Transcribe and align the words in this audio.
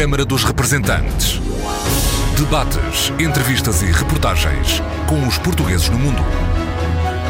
Câmara 0.00 0.24
dos 0.24 0.44
Representantes. 0.44 1.38
Debates, 2.34 3.12
entrevistas 3.20 3.82
e 3.82 3.92
reportagens 3.92 4.80
com 5.06 5.28
os 5.28 5.36
portugueses 5.36 5.90
no 5.90 5.98
mundo. 5.98 6.22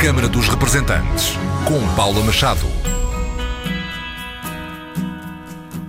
Câmara 0.01 0.29
dos 0.29 0.47
Representantes, 0.47 1.33
com 1.67 1.97
Paula 1.97 2.23
Machado. 2.23 2.65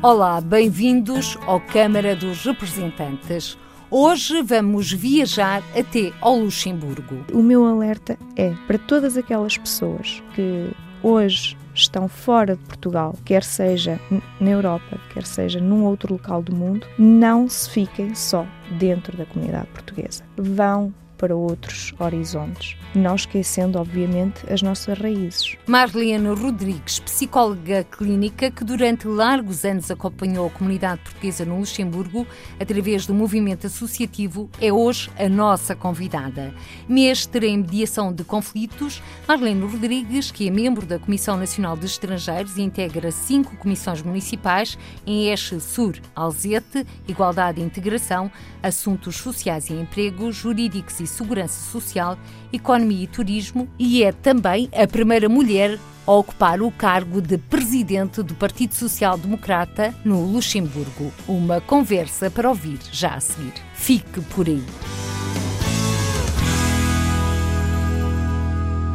Olá, 0.01 0.41
bem-vindos 0.41 1.37
ao 1.45 1.59
Câmara 1.59 2.15
dos 2.15 2.43
Representantes. 2.43 3.55
Hoje 3.91 4.41
vamos 4.41 4.91
viajar 4.91 5.61
até 5.77 6.11
ao 6.19 6.35
Luxemburgo. 6.35 7.23
O 7.31 7.43
meu 7.43 7.63
alerta 7.63 8.17
é 8.35 8.55
para 8.65 8.79
todas 8.79 9.15
aquelas 9.15 9.55
pessoas 9.55 10.23
que 10.33 10.71
hoje 11.03 11.57
estão 11.73 12.07
fora 12.07 12.55
de 12.55 12.63
Portugal, 12.63 13.15
quer 13.23 13.43
seja 13.43 13.99
na 14.39 14.49
Europa, 14.49 14.99
quer 15.13 15.25
seja 15.25 15.59
num 15.59 15.85
outro 15.85 16.13
local 16.13 16.41
do 16.41 16.55
mundo, 16.55 16.85
não 16.97 17.47
se 17.49 17.69
fiquem 17.69 18.13
só 18.13 18.45
dentro 18.77 19.15
da 19.17 19.25
comunidade 19.25 19.67
portuguesa. 19.67 20.23
Vão 20.37 20.93
para 21.21 21.35
outros 21.35 21.93
horizontes, 21.99 22.75
não 22.95 23.15
esquecendo, 23.15 23.77
obviamente, 23.77 24.41
as 24.51 24.63
nossas 24.63 24.97
raízes. 24.97 25.55
Marlene 25.67 26.29
Rodrigues, 26.29 26.99
psicóloga 26.99 27.83
clínica 27.83 28.49
que 28.49 28.63
durante 28.63 29.07
largos 29.07 29.63
anos 29.63 29.91
acompanhou 29.91 30.47
a 30.47 30.49
comunidade 30.49 31.01
portuguesa 31.01 31.45
no 31.45 31.59
Luxemburgo 31.59 32.25
através 32.59 33.05
do 33.05 33.13
movimento 33.13 33.67
associativo, 33.67 34.49
é 34.59 34.73
hoje 34.73 35.11
a 35.15 35.29
nossa 35.29 35.75
convidada. 35.75 36.51
Mestre 36.89 37.47
em 37.47 37.57
mediação 37.57 38.11
de 38.11 38.23
conflitos, 38.23 38.99
Marlene 39.27 39.63
Rodrigues, 39.63 40.31
que 40.31 40.47
é 40.47 40.51
membro 40.51 40.87
da 40.87 40.97
Comissão 40.97 41.37
Nacional 41.37 41.77
de 41.77 41.85
Estrangeiros 41.85 42.57
e 42.57 42.63
integra 42.63 43.11
cinco 43.11 43.55
comissões 43.57 44.01
municipais 44.01 44.75
em 45.05 45.27
Eixo 45.27 45.59
Sur, 45.59 45.99
Alzete, 46.15 46.83
Igualdade 47.07 47.61
e 47.61 47.63
Integração, 47.63 48.31
Assuntos 48.63 49.17
Sociais 49.17 49.69
e 49.69 49.73
Emprego, 49.73 50.31
Jurídicos 50.31 50.99
e 50.99 51.10
Segurança 51.11 51.71
Social, 51.71 52.17
Economia 52.51 53.03
e 53.03 53.07
Turismo 53.07 53.67
e 53.77 54.03
é 54.03 54.11
também 54.11 54.69
a 54.73 54.87
primeira 54.87 55.29
mulher 55.29 55.77
a 56.05 56.11
ocupar 56.11 56.61
o 56.61 56.71
cargo 56.71 57.21
de 57.21 57.37
presidente 57.37 58.23
do 58.23 58.33
Partido 58.33 58.73
Social 58.73 59.17
Democrata 59.17 59.93
no 60.03 60.23
Luxemburgo. 60.25 61.11
Uma 61.27 61.61
conversa 61.61 62.29
para 62.31 62.49
ouvir 62.49 62.79
já 62.91 63.15
a 63.15 63.19
seguir. 63.19 63.53
Fique 63.73 64.21
por 64.21 64.47
aí. 64.47 64.63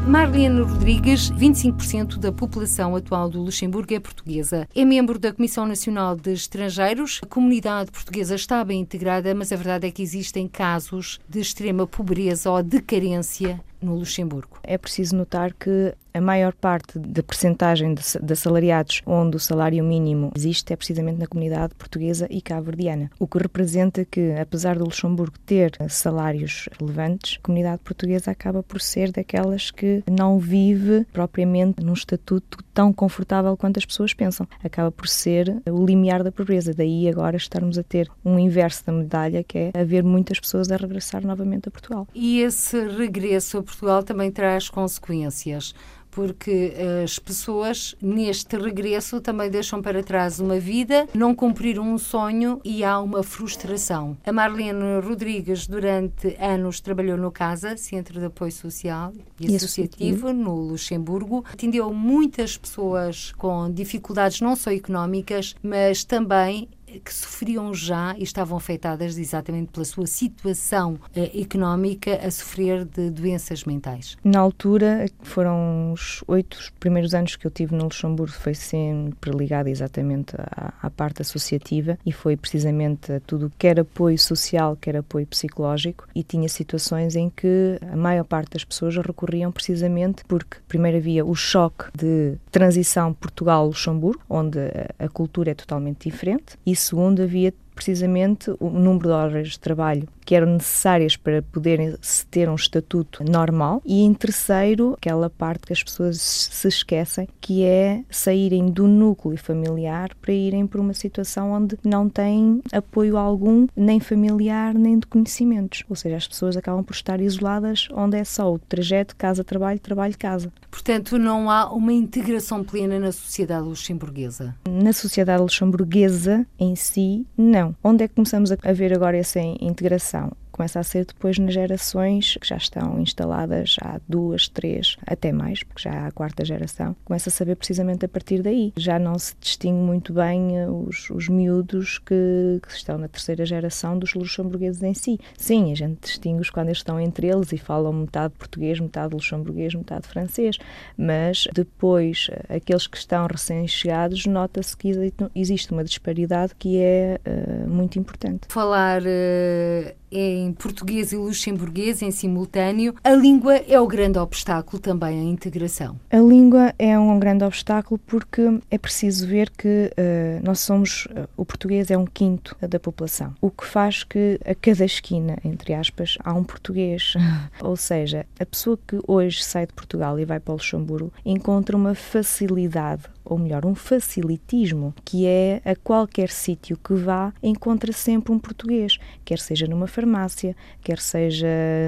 Marlene 0.07 0.61
Rodrigues, 0.61 1.33
25% 1.33 2.19
da 2.19 2.31
população 2.31 2.95
atual 2.95 3.29
do 3.29 3.43
Luxemburgo 3.43 3.93
é 3.93 3.99
portuguesa. 3.99 4.69
É 4.73 4.85
membro 4.85 5.19
da 5.19 5.33
Comissão 5.33 5.67
Nacional 5.67 6.15
de 6.15 6.33
Estrangeiros. 6.33 7.21
A 7.25 7.27
comunidade 7.27 7.91
portuguesa 7.91 8.37
está 8.37 8.65
bem 8.65 8.81
integrada, 8.81 9.35
mas 9.35 9.51
a 9.51 9.57
verdade 9.57 9.89
é 9.89 9.91
que 9.91 10.05
existem 10.05 10.47
casos 10.47 11.19
de 11.29 11.41
extrema 11.41 11.89
pobreza 11.89 12.49
ou 12.49 12.63
de 12.63 12.81
carência 12.81 13.61
no 13.87 13.97
Luxemburgo. 13.97 14.59
É 14.63 14.77
preciso 14.77 15.17
notar 15.17 15.53
que 15.55 15.95
a 16.17 16.21
maior 16.21 16.55
parte 16.55 16.99
da 16.99 17.23
percentagem 17.23 17.95
de, 17.95 18.33
assalariados 18.33 19.03
onde 19.05 19.37
o 19.37 19.41
salário 19.41 19.85
mínimo 19.85 20.33
existe 20.35 20.73
é 20.73 20.77
precisamente 20.77 21.19
na 21.19 21.27
comunidade 21.27 21.75
portuguesa 21.75 22.27
e 22.31 22.41
cabo-verdiana, 22.41 23.11
o 23.19 23.27
que 23.27 23.39
representa 23.39 24.05
que, 24.05 24.33
apesar 24.33 24.79
do 24.79 24.85
Luxemburgo 24.85 25.39
ter 25.45 25.73
salários 25.91 26.69
relevantes, 26.81 27.39
a 27.39 27.43
comunidade 27.43 27.83
portuguesa 27.85 28.31
acaba 28.31 28.63
por 28.63 28.81
ser 28.81 29.13
daquelas 29.13 29.71
que 29.71 30.03
não 30.11 30.39
vive 30.39 31.07
propriamente 31.13 31.85
num 31.85 31.93
estatuto 31.93 32.65
tão 32.73 32.93
confortável 32.93 33.57
quanto 33.57 33.79
as 33.79 33.85
pessoas 33.85 34.15
pensam. 34.15 34.47
Acaba 34.65 34.91
por 34.91 35.09
ser 35.09 35.63
o 35.67 35.85
limiar 35.85 36.23
da 36.23 36.33
pobreza. 36.33 36.75
Daí 36.75 37.09
agora 37.09 37.37
estarmos 37.37 37.79
a 37.79 37.83
ter 37.83 38.11
um 38.25 38.39
inverso 38.39 38.85
da 38.87 38.93
medalha, 38.93 39.43
que 39.43 39.59
é 39.59 39.71
haver 39.79 40.03
muitas 40.03 40.41
pessoas 40.41 40.71
a 40.71 40.77
regressar 40.77 41.27
novamente 41.27 41.69
a 41.69 41.71
Portugal. 41.71 42.07
E 42.15 42.41
esse 42.41 42.87
regresso 42.87 43.59
a 43.59 43.63
Portugal 43.63 43.76
também 44.05 44.31
traz 44.31 44.69
consequências 44.69 45.75
porque 46.17 46.73
as 47.05 47.19
pessoas 47.19 47.95
neste 48.01 48.57
regresso 48.57 49.21
também 49.21 49.51
deixam 49.51 49.83
para 49.83 50.03
trás 50.03 50.41
uma 50.41 50.59
vida, 50.59 51.07
não 51.13 51.35
cumpriram 51.35 51.83
um 51.83 51.99
sonho 51.99 52.59
e 52.65 52.83
há 52.83 52.99
uma 52.99 53.23
frustração. 53.23 54.17
A 54.25 54.33
Marlene 54.33 54.99
Rodrigues 55.05 55.67
durante 55.67 56.35
anos 56.41 56.81
trabalhou 56.81 57.19
no 57.19 57.31
CASA, 57.31 57.77
Centro 57.77 58.19
de 58.19 58.25
Apoio 58.25 58.51
Social 58.51 59.13
e, 59.39 59.53
e 59.53 59.57
Associativo, 59.57 60.33
no 60.33 60.55
Luxemburgo. 60.55 61.45
Atendeu 61.53 61.93
muitas 61.93 62.57
pessoas 62.57 63.33
com 63.33 63.71
dificuldades 63.71 64.41
não 64.41 64.57
só 64.57 64.73
económicas, 64.73 65.55
mas 65.63 66.03
também 66.03 66.67
que 67.05 67.13
sofriam 67.13 67.75
já 67.75 68.15
e 68.17 68.23
estavam 68.23 68.57
afetadas 68.57 69.19
exatamente 69.19 69.73
pela 69.73 69.85
sua 69.85 70.07
situação 70.07 70.99
eh, 71.15 71.41
económica 71.41 72.15
a 72.17 72.31
sofrer 72.31 72.85
de 72.85 73.11
doenças 73.11 73.65
mentais? 73.65 74.17
Na 74.23 74.41
altura, 74.41 75.07
foram 75.23 75.93
os 75.93 76.23
oito 76.27 76.59
primeiros 76.79 77.15
anos 77.15 77.37
que 77.37 77.47
eu 77.47 77.51
tive 77.51 77.75
no 77.75 77.85
Luxemburgo, 77.85 78.33
foi 78.33 78.55
sempre 78.55 79.31
ligado 79.31 79.69
exatamente 79.69 80.35
à, 80.37 80.73
à 80.83 80.91
parte 80.91 81.23
associativa 81.23 81.99
e 82.05 82.13
foi 82.13 82.37
precisamente 82.37 83.13
a 83.13 83.21
tudo 83.21 83.53
que 83.59 83.67
era 83.67 83.83
apoio 83.83 84.19
social, 84.19 84.77
que 84.77 84.89
era 84.89 85.01
apoio 85.01 85.27
psicológico 85.27 86.07
e 86.15 86.23
tinha 86.23 86.49
situações 86.49 87.17
em 87.17 87.31
que 87.31 87.79
a 87.93 87.97
maior 87.97 88.25
parte 88.25 88.53
das 88.53 88.65
pessoas 88.65 88.97
recorriam 88.97 89.51
precisamente 89.51 90.25
porque, 90.27 90.59
primeiro, 90.69 90.99
havia 90.99 91.25
o 91.25 91.35
choque 91.35 91.87
de 91.97 92.37
transição 92.51 93.13
Portugal-Luxemburgo, 93.13 94.23
onde 94.29 94.59
a 94.99 95.09
cultura 95.09 95.51
é 95.51 95.55
totalmente 95.55 96.09
diferente, 96.09 96.57
e 96.65 96.76
segundo, 96.77 97.23
havia 97.23 97.53
precisamente 97.75 98.51
o 98.59 98.71
número 98.71 99.09
de 99.09 99.15
horas 99.15 99.49
de 99.49 99.61
trabalho 99.61 100.09
que 100.27 100.35
eram 100.35 100.49
necessárias 100.55 101.17
para 101.17 101.41
poderem 101.41 101.95
ter 102.31 102.51
um 102.51 102.57
estatuto 102.57 103.23
normal 103.25 103.81
e 103.87 104.03
em 104.03 104.13
terceiro, 104.13 104.95
aquela 104.95 105.31
parte 105.31 105.67
que 105.67 105.73
as 105.73 105.83
pessoas 105.83 106.21
se 106.21 106.67
esquecem, 106.67 107.29
que 107.41 107.65
é 107.65 108.03
saírem 108.11 108.67
do 108.67 108.89
núcleo 108.89 109.39
familiar 109.39 110.11
para 110.21 110.33
irem 110.33 110.67
para 110.67 110.81
uma 110.81 110.93
situação 110.93 111.53
onde 111.53 111.79
não 111.85 112.09
têm 112.09 112.61
apoio 112.73 113.17
algum, 113.17 113.69
nem 113.77 114.01
familiar, 114.01 114.75
nem 114.75 114.99
de 114.99 115.07
conhecimentos. 115.07 115.85
Ou 115.89 115.95
seja, 115.95 116.17
as 116.17 116.27
pessoas 116.27 116.57
acabam 116.57 116.83
por 116.83 116.95
estar 116.95 117.21
isoladas 117.21 117.89
onde 117.93 118.17
é 118.17 118.25
só 118.25 118.53
o 118.53 118.59
trajeto 118.59 119.15
casa-trabalho, 119.15 119.79
trabalho-casa. 119.79 120.53
Portanto, 120.69 121.19
não 121.19 121.49
há 121.49 121.73
uma 121.73 121.93
integração 121.93 122.65
plena 122.65 122.99
na 122.99 123.13
sociedade 123.13 123.65
luxemburguesa? 123.65 124.57
Na 124.69 124.93
sociedade 124.93 125.41
luxemburguesa 125.41 126.45
em 126.59 126.75
si, 126.75 127.25
não. 127.39 127.77
Onde 127.83 128.03
é 128.03 128.09
que 128.09 128.15
começamos 128.15 128.51
a 128.51 128.73
ver 128.73 128.93
agora 128.93 129.17
essa 129.17 129.39
integração? 129.39 130.16
Começa 130.57 130.81
a 130.81 130.83
ser 130.83 131.05
depois 131.05 131.39
nas 131.39 131.53
gerações 131.53 132.39
que 132.41 132.49
já 132.49 132.57
estão 132.57 132.99
instaladas 132.99 133.77
há 133.83 134.01
duas, 134.09 134.49
três, 134.49 134.97
até 135.07 135.31
mais, 135.31 135.63
porque 135.63 135.83
já 135.83 135.93
há 135.93 136.07
a 136.07 136.11
quarta 136.11 136.45
geração, 136.45 136.97
começa 137.05 137.29
a 137.29 137.33
saber 137.33 137.57
precisamente 137.57 138.07
a 138.07 138.09
partir 138.09 138.41
daí. 138.43 138.73
Já 138.77 138.99
não 138.99 139.19
se 139.19 139.35
distingue 139.39 139.81
muito 139.81 140.15
bem 140.15 140.59
eh, 140.59 140.69
os, 140.69 141.11
os 141.11 141.29
miúdos 141.29 141.99
que, 141.99 142.59
que 142.63 142.73
estão 142.73 142.97
na 142.97 143.07
terceira 143.07 143.45
geração 143.45 143.99
dos 143.99 144.15
luxemburgueses 144.15 144.83
em 144.83 144.95
si. 144.95 145.21
Sim, 145.37 145.73
a 145.73 145.75
gente 145.75 146.01
distingue-os 146.01 146.49
quando 146.49 146.69
eles 146.69 146.79
estão 146.79 146.99
entre 146.99 147.27
eles 147.27 147.53
e 147.53 147.59
falam 147.59 147.93
metade 147.93 148.33
português, 148.35 148.81
metade 148.81 149.15
luxemburguês, 149.15 149.75
metade 149.75 150.09
francês, 150.09 150.59
mas 150.97 151.47
depois, 151.53 152.29
eh, 152.31 152.57
aqueles 152.57 152.87
que 152.87 152.97
estão 152.97 153.27
recém-chegados, 153.27 154.25
nota-se 154.25 154.75
que 154.75 155.13
existe 155.35 155.71
uma 155.73 155.85
disparidade 155.85 156.55
que 156.59 156.79
é 156.79 157.21
uh, 157.27 157.69
muito 157.69 157.99
importante. 157.99 158.47
Falar 158.49 159.03
uh, 159.03 159.95
em 160.11 160.46
português 160.53 161.13
e 161.13 161.17
luxemburguês 161.17 162.03
em 162.03 162.11
simultâneo. 162.11 162.95
A 163.03 163.13
língua 163.13 163.57
é 163.57 163.81
o 163.81 163.87
grande 163.87 164.19
obstáculo 164.19 164.81
também 164.81 165.21
à 165.21 165.23
integração. 165.23 165.99
A 166.11 166.19
língua 166.19 166.75
é 166.79 166.99
um 166.99 167.19
grande 167.19 167.45
obstáculo 167.45 167.99
porque 168.07 168.61
é 168.71 168.79
preciso 168.79 169.27
ver 169.27 169.51
que 169.51 169.91
uh, 169.93 170.45
nós 170.45 170.61
somos, 170.61 171.07
uh, 171.07 171.29
o 171.37 171.45
português 171.45 171.91
é 171.91 171.97
um 171.99 172.07
quinto 172.07 172.57
da 172.61 172.79
população, 172.79 173.35
o 173.41 173.51
que 173.51 173.65
faz 173.65 174.05
que 174.05 174.39
a 174.45 174.55
cada 174.55 174.85
esquina, 174.85 175.39
entre 175.45 175.75
aspas, 175.75 176.17
há 176.25 176.33
um 176.33 176.45
português. 176.45 177.15
Ou 177.61 177.77
seja, 177.77 178.27
a 178.39 178.47
pessoa 178.47 178.79
que 178.87 178.99
hoje 179.07 179.43
sai 179.43 179.67
de 179.67 179.73
Portugal 179.73 180.19
e 180.19 180.25
vai 180.25 180.41
para 180.41 180.53
o 180.53 180.57
Luxemburgo 180.57 181.13
encontra 181.25 181.77
uma 181.77 181.95
facilidade 181.95 183.05
ou 183.27 183.39
melhor, 183.39 183.67
um 183.67 183.75
facilitismo, 183.75 184.95
que 185.05 185.27
é 185.27 185.61
a 185.65 185.75
qualquer 185.75 186.31
sítio 186.31 186.79
que 186.83 186.95
vá, 186.95 187.33
encontra 187.43 187.93
sempre 187.93 188.33
um 188.33 188.39
português, 188.39 188.99
quer 189.25 189.39
seja 189.39 189.67
numa 189.67 189.87
farmácia, 189.87 190.57
quer 190.83 190.99
seja 190.99 191.47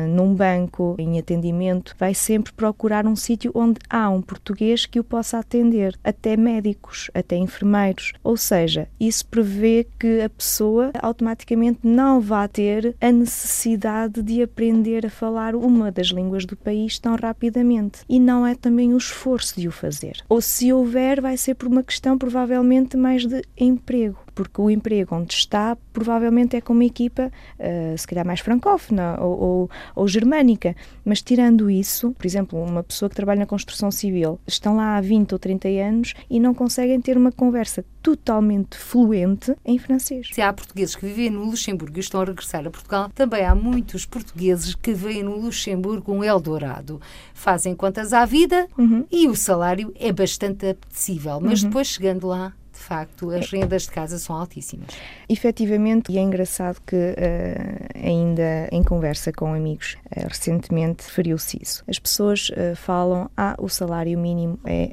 num 0.09 0.35
banco, 0.35 0.95
em 0.99 1.19
atendimento, 1.19 1.95
vai 1.99 2.15
sempre 2.15 2.53
procurar 2.53 3.07
um 3.07 3.17
sítio 3.17 3.53
onde 3.55 3.79
há 3.89 4.09
um 4.11 4.21
português 4.21 4.87
que 4.87 5.01
o 5.01 5.05
possa 5.05 5.39
atender, 5.39 5.99
até 6.03 6.37
médicos, 6.37 7.11
até 7.15 7.37
enfermeiros. 7.37 8.13
Ou 8.23 8.37
seja, 8.37 8.89
isso 8.99 9.27
prevê 9.27 9.87
que 9.99 10.21
a 10.21 10.29
pessoa 10.29 10.91
automaticamente 11.01 11.81
não 11.83 12.21
vá 12.21 12.47
ter 12.49 12.97
a 13.01 13.11
necessidade 13.11 14.23
de 14.23 14.43
aprender 14.43 15.07
a 15.07 15.11
falar 15.11 15.55
uma 15.55 15.91
das 15.91 16.09
línguas 16.09 16.45
do 16.45 16.57
país 16.57 16.99
tão 16.99 17.17
rapidamente. 17.17 18.01
E 18.09 18.19
não 18.19 18.47
é 18.47 18.55
também 18.55 18.93
o 18.95 18.99
esforço 18.99 19.61
de 19.61 19.69
o 19.69 19.73
fazer. 19.73 20.19
Ou 20.29 20.41
se 20.41 20.73
houver, 20.73 21.21
vai 21.29 21.37
ser 21.37 21.55
por 21.55 21.69
uma 21.69 21.83
questão 21.83 22.17
provavelmente 22.17 22.97
mais 22.97 23.27
de 23.27 23.43
emprego 23.55 24.19
porque 24.39 24.61
o 24.61 24.71
emprego 24.71 25.17
onde 25.17 25.35
está 25.35 25.77
provavelmente 25.93 26.55
é 26.55 26.61
com 26.61 26.73
uma 26.73 26.85
equipa, 26.85 27.33
uh, 27.59 27.99
se 27.99 28.07
calhar 28.07 28.25
mais 28.25 28.39
francófona 28.39 29.19
ou, 29.21 29.41
ou, 29.41 29.71
ou, 29.97 30.07
germânica. 30.07 30.77
Mas 31.05 31.21
tirando 31.21 31.69
isso, 31.69 32.13
por 32.13 32.25
exemplo, 32.25 32.63
uma 32.63 32.85
pessoa 32.85 33.09
que 33.09 33.17
trabalha 33.17 33.41
na 33.41 33.47
construção 33.47 33.91
civil, 33.91 34.39
estão 34.47 34.77
lá 34.77 34.97
há 34.97 35.01
20 35.01 35.33
ou 35.33 35.41
30 35.41 35.67
anos 35.69 36.15
e 36.31 36.39
não 36.39 36.55
conseguem 36.55 37.01
ter 37.01 37.17
uma 37.17 37.33
conversa 37.33 37.85
totalmente 38.01 38.79
fluente 38.79 39.57
em 39.65 39.77
francês. 39.77 40.29
Se 40.33 40.41
há 40.41 40.53
portugueses 40.53 40.95
que 40.95 41.05
vivem 41.05 41.31
no 41.31 41.45
Luxemburgo 41.45 41.97
e 41.97 42.01
estão 42.01 42.21
a 42.21 42.25
regressar 42.25 42.65
a 42.65 42.71
Portugal, 42.71 43.11
também 43.13 43.45
há 43.45 43.57
muitos 43.57 44.07
portugueses 44.07 44.77
que 44.77 44.95
veem 44.95 45.25
no 45.25 45.37
Luxemburgo 45.37 46.13
um 46.13 46.23
Eldorado. 46.23 47.01
Fazem 47.35 47.75
contas 47.75 48.13
à 48.13 48.25
vida 48.25 48.69
uhum. 48.79 49.05
e 49.11 49.27
o 49.27 49.35
salário 49.35 49.93
é 49.99 50.13
bastante 50.13 50.65
apetecível, 50.65 51.41
mas 51.41 51.61
uhum. 51.61 51.71
depois 51.71 51.89
chegando 51.89 52.29
lá 52.29 52.53
de 52.79 52.85
facto, 52.85 53.31
as 53.31 53.51
rendas 53.51 53.83
de 53.83 53.91
casa 53.91 54.19
são 54.19 54.37
altíssimas. 54.37 54.89
Efetivamente, 55.29 56.13
e 56.13 56.19
é 56.19 56.21
engraçado 56.21 56.81
que 56.87 56.97
uh, 56.97 58.07
ainda 58.07 58.69
em 58.71 58.83
conversa 58.83 59.33
com 59.33 59.53
amigos, 59.53 59.97
uh, 60.17 60.29
recentemente 60.29 61.05
referiu-se 61.05 61.59
isso. 61.61 61.85
As 61.89 61.99
pessoas 61.99 62.51
uh, 62.51 62.77
falam, 62.77 63.29
ah, 63.37 63.57
o 63.59 63.69
salário 63.69 64.19
mínimo 64.19 64.59
é 64.65 64.89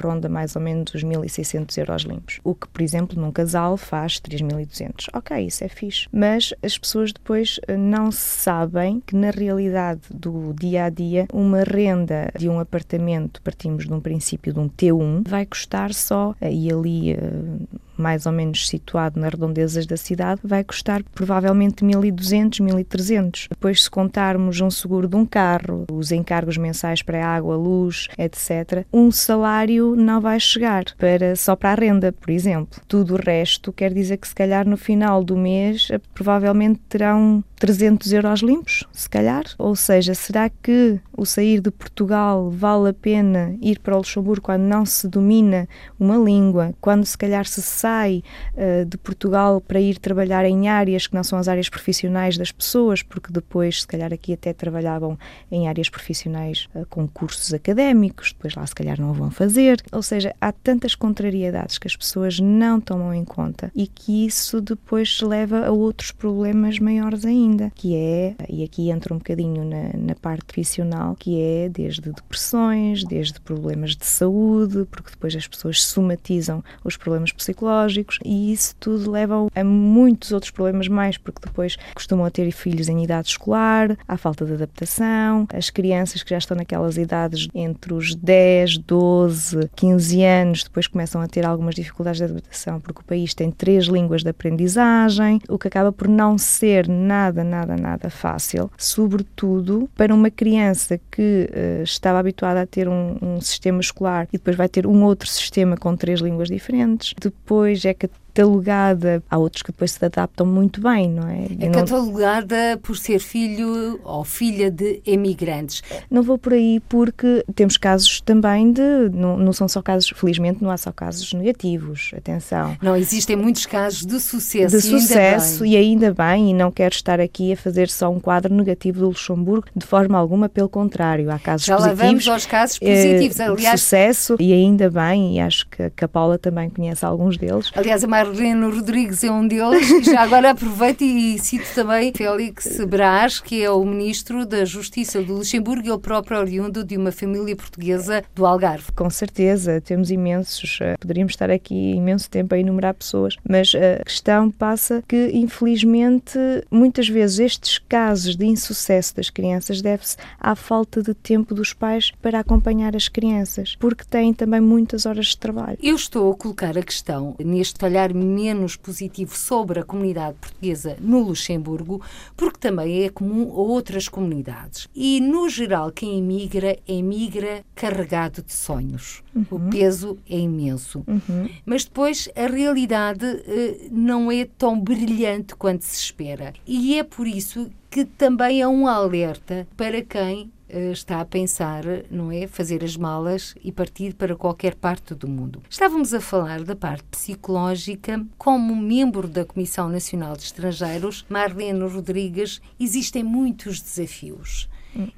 ronda 0.00 0.28
mais 0.28 0.54
ou 0.54 0.62
menos 0.62 0.94
os 0.94 1.02
1.600 1.02 1.78
euros 1.78 2.02
limpos, 2.02 2.40
o 2.44 2.54
que, 2.54 2.68
por 2.68 2.82
exemplo, 2.82 3.20
num 3.20 3.32
casal 3.32 3.76
faz 3.76 4.20
3.200. 4.20 5.08
Ok, 5.12 5.36
isso 5.38 5.64
é 5.64 5.68
fixe. 5.68 6.06
Mas 6.12 6.54
as 6.62 6.78
pessoas 6.78 7.12
depois 7.12 7.58
não 7.78 8.12
sabem 8.12 9.00
que 9.04 9.16
na 9.16 9.30
realidade 9.30 10.02
do 10.10 10.54
dia 10.54 10.84
a 10.84 10.90
dia, 10.90 11.26
uma 11.32 11.62
renda 11.62 12.30
de 12.38 12.48
um 12.48 12.60
apartamento, 12.60 13.42
partimos 13.42 13.86
de 13.86 13.92
um 13.92 14.00
princípio 14.00 14.52
de 14.52 14.60
um 14.60 14.68
T1, 14.68 15.26
vai 15.26 15.44
custar 15.44 15.92
só, 15.92 16.34
e 16.40 16.70
ali 16.70 17.07
uh, 17.14 17.78
mais 17.96 18.26
ou 18.26 18.32
menos 18.32 18.68
situado 18.68 19.20
nas 19.20 19.32
redondezas 19.32 19.84
da 19.86 19.96
cidade, 19.96 20.40
vai 20.44 20.62
custar 20.62 21.02
provavelmente 21.14 21.84
1.200, 21.84 22.60
1.300. 22.60 23.46
Depois, 23.50 23.82
se 23.82 23.90
contarmos 23.90 24.60
um 24.60 24.70
seguro 24.70 25.08
de 25.08 25.16
um 25.16 25.26
carro, 25.26 25.84
os 25.90 26.12
encargos 26.12 26.56
mensais 26.56 27.02
para 27.02 27.26
água, 27.26 27.56
luz, 27.56 28.08
etc., 28.16 28.86
um 28.92 29.10
salário 29.10 29.96
não 29.96 30.20
vai 30.20 30.38
chegar 30.38 30.84
para, 30.96 31.34
só 31.34 31.56
para 31.56 31.72
a 31.72 31.74
renda, 31.74 32.12
por 32.12 32.30
exemplo. 32.30 32.80
Tudo 32.86 33.14
o 33.14 33.20
resto 33.20 33.72
quer 33.72 33.92
dizer 33.92 34.16
que, 34.18 34.28
se 34.28 34.34
calhar, 34.34 34.66
no 34.66 34.76
final 34.76 35.24
do 35.24 35.36
mês, 35.36 35.88
eh, 35.90 36.00
provavelmente 36.14 36.80
terão 36.88 37.42
300 37.58 38.12
euros 38.12 38.40
limpos, 38.40 38.84
se 38.92 39.08
calhar. 39.08 39.44
Ou 39.58 39.74
seja, 39.74 40.14
será 40.14 40.48
que 40.48 41.00
o 41.16 41.26
sair 41.26 41.60
de 41.60 41.70
Portugal 41.70 42.50
vale 42.50 42.90
a 42.90 42.92
pena 42.92 43.56
ir 43.60 43.80
para 43.80 43.94
o 43.94 43.98
Luxemburgo 43.98 44.42
quando 44.42 44.62
não 44.62 44.86
se 44.86 45.08
domina 45.08 45.68
uma 45.98 46.16
língua, 46.16 46.74
quando 46.80 47.04
se 47.04 47.18
calhar 47.18 47.44
se 47.44 47.60
sai 47.60 48.22
uh, 48.54 48.84
de 48.84 48.96
Portugal 48.96 49.60
para 49.60 49.80
ir 49.80 49.98
trabalhar 49.98 50.44
em 50.44 50.68
áreas 50.68 51.06
que 51.06 51.14
não 51.14 51.24
são 51.24 51.38
as 51.38 51.48
áreas 51.48 51.68
profissionais 51.68 52.38
das 52.38 52.52
pessoas, 52.52 53.02
porque 53.02 53.32
depois, 53.32 53.80
se 53.80 53.86
calhar, 53.86 54.12
aqui 54.12 54.32
até 54.32 54.52
trabalhavam 54.52 55.18
em 55.50 55.68
áreas 55.68 55.88
profissionais 55.88 56.68
uh, 56.74 56.86
com 56.88 57.06
cursos 57.08 57.52
académicos, 57.52 58.32
depois 58.32 58.54
lá, 58.54 58.66
se 58.66 58.74
calhar, 58.74 59.00
não 59.00 59.12
vão 59.12 59.30
fazer. 59.30 59.82
Ou 59.92 60.02
seja, 60.02 60.34
há 60.40 60.52
tantas 60.52 60.94
contrariedades 60.94 61.78
que 61.78 61.88
as 61.88 61.96
pessoas 61.96 62.38
não 62.38 62.80
tomam 62.80 63.12
em 63.12 63.24
conta 63.24 63.72
e 63.74 63.86
que 63.86 64.26
isso 64.26 64.60
depois 64.60 65.20
leva 65.20 65.66
a 65.66 65.72
outros 65.72 66.12
problemas 66.12 66.78
maiores 66.78 67.24
ainda, 67.24 67.47
que 67.74 67.94
é, 67.94 68.34
e 68.48 68.64
aqui 68.64 68.90
entra 68.90 69.14
um 69.14 69.18
bocadinho 69.18 69.64
na, 69.64 69.96
na 69.96 70.14
parte 70.14 70.44
profissional, 70.44 71.14
que 71.18 71.40
é 71.40 71.68
desde 71.68 72.12
depressões, 72.12 73.04
desde 73.04 73.40
problemas 73.40 73.96
de 73.96 74.06
saúde, 74.06 74.86
porque 74.90 75.10
depois 75.10 75.34
as 75.34 75.46
pessoas 75.46 75.82
somatizam 75.82 76.62
os 76.84 76.96
problemas 76.96 77.32
psicológicos 77.32 78.18
e 78.24 78.52
isso 78.52 78.74
tudo 78.78 79.10
leva 79.10 79.46
a 79.54 79.64
muitos 79.64 80.32
outros 80.32 80.50
problemas 80.50 80.88
mais, 80.88 81.16
porque 81.16 81.40
depois 81.44 81.76
costumam 81.94 82.28
ter 82.30 82.50
filhos 82.50 82.88
em 82.88 83.02
idade 83.02 83.28
escolar, 83.28 83.96
há 84.06 84.16
falta 84.16 84.44
de 84.44 84.54
adaptação, 84.54 85.46
as 85.52 85.70
crianças 85.70 86.22
que 86.22 86.30
já 86.30 86.38
estão 86.38 86.56
naquelas 86.56 86.96
idades 86.96 87.48
entre 87.54 87.94
os 87.94 88.14
10, 88.14 88.78
12, 88.78 89.70
15 89.74 90.24
anos, 90.24 90.64
depois 90.64 90.86
começam 90.86 91.20
a 91.20 91.28
ter 91.28 91.44
algumas 91.44 91.74
dificuldades 91.74 92.18
de 92.18 92.24
adaptação, 92.24 92.80
porque 92.80 93.00
o 93.00 93.04
país 93.04 93.34
tem 93.34 93.50
três 93.50 93.86
línguas 93.86 94.22
de 94.22 94.30
aprendizagem, 94.30 95.40
o 95.48 95.58
que 95.58 95.68
acaba 95.68 95.92
por 95.92 96.08
não 96.08 96.36
ser 96.36 96.88
nada, 96.88 97.37
nada, 97.44 97.76
nada 97.76 98.10
fácil, 98.10 98.70
sobretudo 98.76 99.88
para 99.96 100.14
uma 100.14 100.30
criança 100.30 101.00
que 101.10 101.48
uh, 101.50 101.82
estava 101.82 102.18
habituada 102.18 102.62
a 102.62 102.66
ter 102.66 102.88
um, 102.88 103.16
um 103.20 103.40
sistema 103.40 103.80
escolar 103.80 104.28
e 104.32 104.38
depois 104.38 104.56
vai 104.56 104.68
ter 104.68 104.86
um 104.86 105.04
outro 105.04 105.28
sistema 105.28 105.76
com 105.76 105.96
três 105.96 106.20
línguas 106.20 106.48
diferentes. 106.48 107.14
Depois 107.20 107.84
é 107.84 107.94
catalogada. 108.38 109.22
Há 109.28 109.38
outros 109.38 109.62
que 109.62 109.72
depois 109.72 109.92
se 109.92 110.04
adaptam 110.04 110.46
muito 110.46 110.80
bem, 110.80 111.10
não 111.10 111.28
é? 111.28 111.46
É 111.58 111.70
catalogada 111.70 112.78
por 112.82 112.96
ser 112.96 113.18
filho 113.18 114.00
ou 114.04 114.24
filha 114.24 114.70
de 114.70 115.02
emigrantes. 115.04 115.82
Não 116.10 116.22
vou 116.22 116.38
por 116.38 116.52
aí 116.52 116.80
porque 116.88 117.44
temos 117.54 117.76
casos 117.76 118.20
também 118.20 118.72
de. 118.72 119.08
Não, 119.12 119.36
não 119.36 119.52
são 119.52 119.68
só 119.68 119.82
casos, 119.82 120.12
felizmente, 120.14 120.62
não 120.62 120.70
há 120.70 120.76
só 120.76 120.92
casos 120.92 121.32
negativos. 121.32 122.12
Atenção. 122.16 122.76
Não, 122.80 122.96
existem 122.96 123.36
muitos 123.36 123.66
casos 123.66 124.06
de 124.06 124.20
sucesso. 124.20 124.78
De 124.78 124.86
e 124.86 125.00
sucesso 125.00 125.64
ainda 125.64 125.76
e 125.76 125.76
ainda 125.76 126.14
bem, 126.14 126.50
e 126.50 126.54
não 126.54 126.70
quero 126.70 126.94
estar 126.94 127.20
aqui 127.20 127.52
a 127.52 127.56
fazer 127.56 127.88
só 127.88 128.10
um 128.10 128.20
quadro 128.20 128.54
negativo 128.54 129.00
do 129.00 129.06
Luxemburgo, 129.08 129.66
de 129.74 129.86
forma 129.86 130.16
alguma, 130.16 130.48
pelo 130.48 130.68
contrário. 130.68 131.30
Há 131.30 131.38
casos 131.38 131.66
Já 131.66 131.76
positivos. 131.76 132.00
Já 132.00 132.06
vamos 132.06 132.28
aos 132.28 132.46
casos 132.46 132.78
positivos, 132.78 133.40
eh, 133.40 133.44
aliás. 133.44 133.74
De 133.74 133.80
sucesso, 133.80 134.36
e 134.38 134.52
ainda 134.52 134.90
bem, 134.90 135.36
e 135.36 135.40
acho 135.40 135.66
que, 135.68 135.90
que 135.90 136.04
a 136.04 136.08
Paula 136.08 136.38
também 136.38 136.70
conhece 136.70 137.04
alguns 137.04 137.36
deles. 137.36 137.70
Aliás, 137.74 138.04
a 138.04 138.06
Marlene 138.28 138.66
Rodrigues 138.66 139.24
é 139.24 139.30
um 139.30 139.48
deles. 139.48 139.90
E 139.90 140.04
já 140.04 140.20
agora 140.20 140.50
aproveito 140.50 141.00
e 141.00 141.38
cito 141.38 141.64
também 141.74 142.12
Félix 142.14 142.84
Brás, 142.84 143.40
que 143.40 143.62
é 143.62 143.70
o 143.70 143.82
ministro 143.86 144.44
da 144.44 144.66
Justiça 144.66 145.22
do 145.22 145.36
Luxemburgo 145.36 145.86
e 145.86 145.90
ele 145.90 145.98
próprio 145.98 146.38
oriundo 146.38 146.84
de 146.84 146.94
uma 146.98 147.10
família 147.10 147.56
portuguesa 147.56 148.22
do 148.34 148.44
Algarve. 148.44 148.92
Com 148.94 149.08
certeza, 149.08 149.80
temos 149.80 150.10
imensos, 150.10 150.78
eh, 150.82 150.96
poderíamos 151.00 151.32
estar 151.32 151.50
aqui 151.50 151.92
imenso 151.92 152.28
tempo 152.28 152.54
a 152.54 152.58
enumerar 152.58 152.92
pessoas, 152.92 153.36
mas 153.48 153.72
a 153.74 154.04
questão 154.04 154.50
passa 154.50 155.02
que, 155.08 155.30
infelizmente, 155.32 156.38
muitas 156.70 157.08
vezes 157.08 157.38
estes 157.38 157.78
casos 157.78 158.36
de 158.36 158.44
insucesso 158.44 159.16
das 159.16 159.30
crianças 159.30 159.80
deve-se 159.80 160.18
à 160.38 160.54
falta 160.54 161.02
de 161.02 161.14
tempo 161.14 161.54
dos 161.54 161.72
pais 161.72 162.12
para 162.20 162.40
acompanhar 162.40 162.94
as 162.94 163.08
crianças, 163.08 163.74
porque 163.80 164.04
têm 164.04 164.34
também 164.34 164.60
muitas 164.60 165.06
horas 165.06 165.28
de 165.28 165.38
trabalho. 165.38 165.78
Eu 165.82 165.96
estou 165.96 166.30
a 166.30 166.36
colocar 166.36 166.76
a 166.76 166.82
questão 166.82 167.34
neste 167.42 167.78
falhar 168.08 168.14
menos 168.14 168.76
positivo 168.76 169.36
sobre 169.36 169.80
a 169.80 169.84
comunidade 169.84 170.36
portuguesa 170.40 170.96
no 171.00 171.20
Luxemburgo, 171.20 172.00
porque 172.36 172.58
também 172.58 173.04
é 173.04 173.08
comum 173.08 173.50
a 173.50 173.60
outras 173.60 174.08
comunidades. 174.08 174.88
E, 174.94 175.20
no 175.20 175.48
geral, 175.48 175.90
quem 175.90 176.18
emigra, 176.18 176.78
emigra 176.86 177.64
carregado 177.74 178.42
de 178.42 178.52
sonhos. 178.52 179.22
Uhum. 179.34 179.46
O 179.50 179.60
peso 179.70 180.18
é 180.28 180.38
imenso. 180.38 181.04
Uhum. 181.06 181.48
Mas 181.64 181.84
depois 181.84 182.28
a 182.34 182.46
realidade 182.46 183.24
eh, 183.24 183.88
não 183.90 184.30
é 184.30 184.44
tão 184.44 184.78
brilhante 184.78 185.54
quanto 185.54 185.82
se 185.82 185.96
espera. 185.96 186.52
E 186.66 186.98
é 186.98 187.02
por 187.02 187.26
isso 187.26 187.70
que 187.90 188.04
também 188.04 188.60
é 188.60 188.68
um 188.68 188.86
alerta 188.86 189.66
para 189.76 190.02
quem 190.02 190.50
está 190.68 191.20
a 191.20 191.24
pensar, 191.24 191.84
não 192.10 192.30
é? 192.30 192.46
Fazer 192.46 192.84
as 192.84 192.96
malas 192.96 193.54
e 193.62 193.72
partir 193.72 194.14
para 194.14 194.36
qualquer 194.36 194.74
parte 194.74 195.14
do 195.14 195.28
mundo. 195.28 195.62
Estávamos 195.68 196.12
a 196.12 196.20
falar 196.20 196.62
da 196.62 196.76
parte 196.76 197.04
psicológica. 197.04 198.24
Como 198.36 198.76
membro 198.76 199.26
da 199.26 199.44
Comissão 199.44 199.88
Nacional 199.88 200.36
de 200.36 200.44
Estrangeiros, 200.44 201.24
Marlene 201.28 201.88
Rodrigues, 201.88 202.60
existem 202.78 203.22
muitos 203.22 203.80
desafios. 203.80 204.68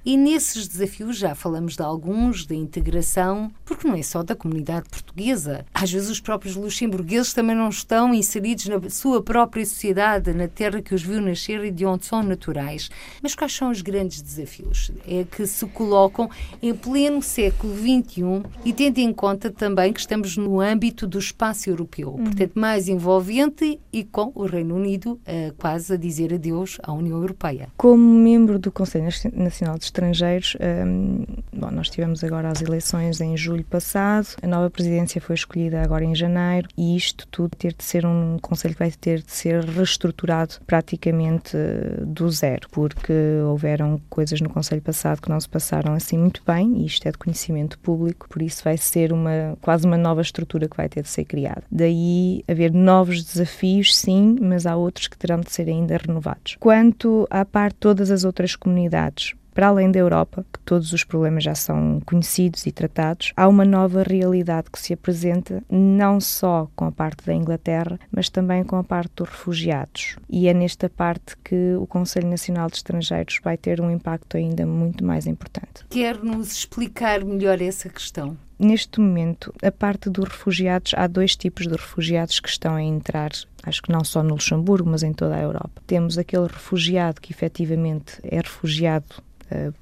E 0.04 0.16
nesses 0.16 0.68
desafios 0.68 1.16
já 1.16 1.34
falamos 1.34 1.76
de 1.76 1.82
alguns, 1.82 2.44
de 2.46 2.54
integração, 2.54 3.50
porque 3.64 3.86
não 3.86 3.94
é 3.94 4.02
só 4.02 4.22
da 4.22 4.34
comunidade 4.34 4.88
portuguesa. 4.88 5.64
Às 5.72 5.90
vezes 5.90 6.10
os 6.10 6.20
próprios 6.20 6.56
luxemburgueses 6.56 7.32
também 7.32 7.56
não 7.56 7.68
estão 7.68 8.12
inseridos 8.14 8.66
na 8.66 8.90
sua 8.90 9.22
própria 9.22 9.64
sociedade, 9.64 10.32
na 10.32 10.48
terra 10.48 10.82
que 10.82 10.94
os 10.94 11.02
viu 11.02 11.20
nascer 11.20 11.64
e 11.64 11.70
de 11.70 11.86
onde 11.86 12.06
são 12.06 12.22
naturais. 12.22 12.90
Mas 13.22 13.34
quais 13.34 13.54
são 13.54 13.70
os 13.70 13.82
grandes 13.82 14.20
desafios? 14.20 14.90
É 15.06 15.24
que 15.24 15.46
se 15.46 15.66
colocam 15.66 16.28
em 16.62 16.74
pleno 16.74 17.22
século 17.22 17.74
XXI 17.76 18.42
e 18.64 18.72
tendo 18.72 18.98
em 18.98 19.12
conta 19.12 19.50
também 19.50 19.92
que 19.92 20.00
estamos 20.00 20.36
no 20.36 20.60
âmbito 20.60 21.06
do 21.06 21.18
espaço 21.18 21.70
europeu, 21.70 22.10
uhum. 22.10 22.24
portanto 22.24 22.52
mais 22.54 22.88
envolvente 22.88 23.80
e 23.92 24.04
com 24.04 24.32
o 24.34 24.44
Reino 24.44 24.74
Unido 24.74 25.12
uh, 25.12 25.54
quase 25.56 25.94
a 25.94 25.96
dizer 25.96 26.34
adeus 26.34 26.78
à 26.82 26.92
União 26.92 27.18
Europeia. 27.18 27.68
Como 27.76 28.02
membro 28.02 28.58
do 28.58 28.70
Conselho 28.70 29.08
Nacional 29.34 29.59
Nacional 29.60 29.78
de 29.78 29.84
Estrangeiros, 29.84 30.56
um, 30.86 31.24
bom, 31.52 31.70
nós 31.70 31.90
tivemos 31.90 32.24
agora 32.24 32.48
as 32.48 32.62
eleições 32.62 33.20
em 33.20 33.36
julho 33.36 33.64
passado, 33.64 34.28
a 34.42 34.46
nova 34.46 34.70
presidência 34.70 35.20
foi 35.20 35.34
escolhida 35.34 35.82
agora 35.82 36.02
em 36.02 36.14
janeiro 36.14 36.66
e 36.78 36.96
isto 36.96 37.26
tudo 37.28 37.54
ter 37.56 37.74
de 37.74 37.84
ser 37.84 38.06
um 38.06 38.38
conselho 38.40 38.74
que 38.74 38.78
vai 38.78 38.90
ter 38.90 39.20
de 39.20 39.30
ser 39.30 39.62
reestruturado 39.64 40.54
praticamente 40.66 41.56
uh, 41.56 42.06
do 42.06 42.30
zero, 42.30 42.68
porque 42.70 43.12
houveram 43.46 44.00
coisas 44.08 44.40
no 44.40 44.48
conselho 44.48 44.80
passado 44.80 45.20
que 45.20 45.28
não 45.28 45.38
se 45.38 45.48
passaram 45.48 45.92
assim 45.92 46.16
muito 46.16 46.42
bem 46.46 46.78
e 46.78 46.86
isto 46.86 47.06
é 47.06 47.12
de 47.12 47.18
conhecimento 47.18 47.78
público, 47.78 48.28
por 48.30 48.40
isso 48.40 48.64
vai 48.64 48.78
ser 48.78 49.12
uma 49.12 49.58
quase 49.60 49.86
uma 49.86 49.98
nova 49.98 50.22
estrutura 50.22 50.68
que 50.68 50.76
vai 50.76 50.88
ter 50.88 51.02
de 51.02 51.08
ser 51.08 51.24
criada. 51.24 51.62
Daí 51.70 52.42
haver 52.48 52.72
novos 52.72 53.22
desafios, 53.22 53.94
sim, 53.94 54.38
mas 54.40 54.64
há 54.64 54.74
outros 54.74 55.06
que 55.06 55.18
terão 55.18 55.40
de 55.40 55.52
ser 55.52 55.68
ainda 55.68 55.98
renovados. 55.98 56.56
Quanto 56.58 57.26
à 57.28 57.44
parte 57.44 57.76
todas 57.78 58.10
as 58.10 58.24
outras 58.24 58.56
comunidades, 58.56 59.34
para 59.54 59.68
além 59.68 59.90
da 59.90 59.98
Europa, 59.98 60.44
que 60.52 60.60
todos 60.60 60.92
os 60.92 61.04
problemas 61.04 61.44
já 61.44 61.54
são 61.54 62.00
conhecidos 62.04 62.66
e 62.66 62.72
tratados, 62.72 63.32
há 63.36 63.48
uma 63.48 63.64
nova 63.64 64.02
realidade 64.02 64.70
que 64.70 64.80
se 64.80 64.92
apresenta 64.92 65.62
não 65.70 66.20
só 66.20 66.68
com 66.74 66.84
a 66.84 66.92
parte 66.92 67.24
da 67.24 67.34
Inglaterra, 67.34 67.98
mas 68.10 68.28
também 68.28 68.64
com 68.64 68.76
a 68.76 68.84
parte 68.84 69.12
dos 69.16 69.28
refugiados. 69.28 70.16
E 70.28 70.48
é 70.48 70.54
nesta 70.54 70.88
parte 70.88 71.36
que 71.44 71.74
o 71.74 71.86
Conselho 71.86 72.28
Nacional 72.28 72.68
de 72.68 72.76
Estrangeiros 72.76 73.40
vai 73.42 73.56
ter 73.56 73.80
um 73.80 73.90
impacto 73.90 74.36
ainda 74.36 74.64
muito 74.66 75.04
mais 75.04 75.26
importante. 75.26 75.84
Quer 75.88 76.22
nos 76.22 76.52
explicar 76.52 77.24
melhor 77.24 77.60
essa 77.60 77.88
questão? 77.88 78.36
Neste 78.58 79.00
momento, 79.00 79.54
a 79.62 79.72
parte 79.72 80.10
dos 80.10 80.28
refugiados, 80.28 80.92
há 80.94 81.06
dois 81.06 81.34
tipos 81.34 81.66
de 81.66 81.72
refugiados 81.72 82.40
que 82.40 82.48
estão 82.50 82.74
a 82.74 82.82
entrar, 82.82 83.30
acho 83.62 83.80
que 83.80 83.90
não 83.90 84.04
só 84.04 84.22
no 84.22 84.34
Luxemburgo, 84.34 84.90
mas 84.90 85.02
em 85.02 85.14
toda 85.14 85.34
a 85.34 85.40
Europa. 85.40 85.80
Temos 85.86 86.18
aquele 86.18 86.46
refugiado 86.46 87.22
que 87.22 87.32
efetivamente 87.32 88.18
é 88.22 88.36
refugiado 88.36 89.06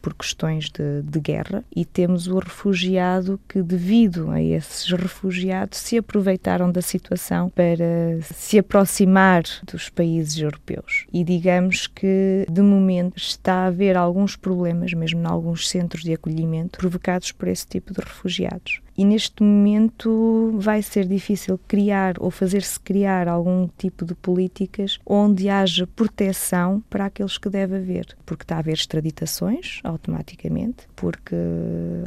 por 0.01 0.15
questões 0.15 0.71
de, 0.71 1.03
de, 1.03 1.21
guerra 1.21 1.65
e 1.75 1.85
temos 1.85 2.27
o 2.27 2.39
refugiado 2.39 3.39
que, 3.49 3.63
devido 3.63 4.31
a 4.31 4.41
esses 4.41 4.91
refugiados, 4.91 5.79
se 5.79 5.99
aproveitaram 5.99 6.71
da 6.71 6.83
situação 6.83 7.51
para 7.51 8.21
se 8.23 8.59
aproximar 8.59 9.43
dos 9.71 9.89
países 9.89 10.39
europeus. 10.39 11.07
E 11.13 11.23
digamos 11.25 11.87
que, 11.87 12.47
de 12.51 12.63
momento, 12.63 13.17
está 13.17 13.65
a 13.65 13.67
haver 13.67 13.97
alguns 13.97 14.37
problemas, 14.37 14.93
mesmo 14.95 15.21
em 15.21 15.27
alguns 15.27 15.69
centros 15.69 16.03
de 16.03 16.15
acolhimento, 16.15 16.79
provocados 16.79 17.33
por 17.33 17.49
esse 17.49 17.67
tipo 17.67 17.93
de 17.93 18.01
refugiados 18.01 18.81
e 18.99 19.05
neste 19.05 19.45
momento 19.45 20.53
vai 20.59 20.83
ser 20.83 21.07
difícil 21.07 21.59
criar 21.69 22.17
ou 22.19 22.33
fazer-se 22.33 22.81
criar 22.81 23.29
algum 23.29 23.69
tipo 23.79 24.05
de 24.05 24.13
políticas 24.13 24.99
onde 25.07 25.49
haja 25.49 25.87
proteção 25.87 26.83
para 26.91 27.07
aqueles 27.07 27.39
que 27.39 27.49
deve 27.49 27.77
haver, 27.77 28.17
porque 28.27 28.43
está 28.43 28.57
a 28.57 28.59
haver 28.59 28.75
extraditações 28.75 29.79
automaticamente, 29.85 30.89
porque 30.97 31.37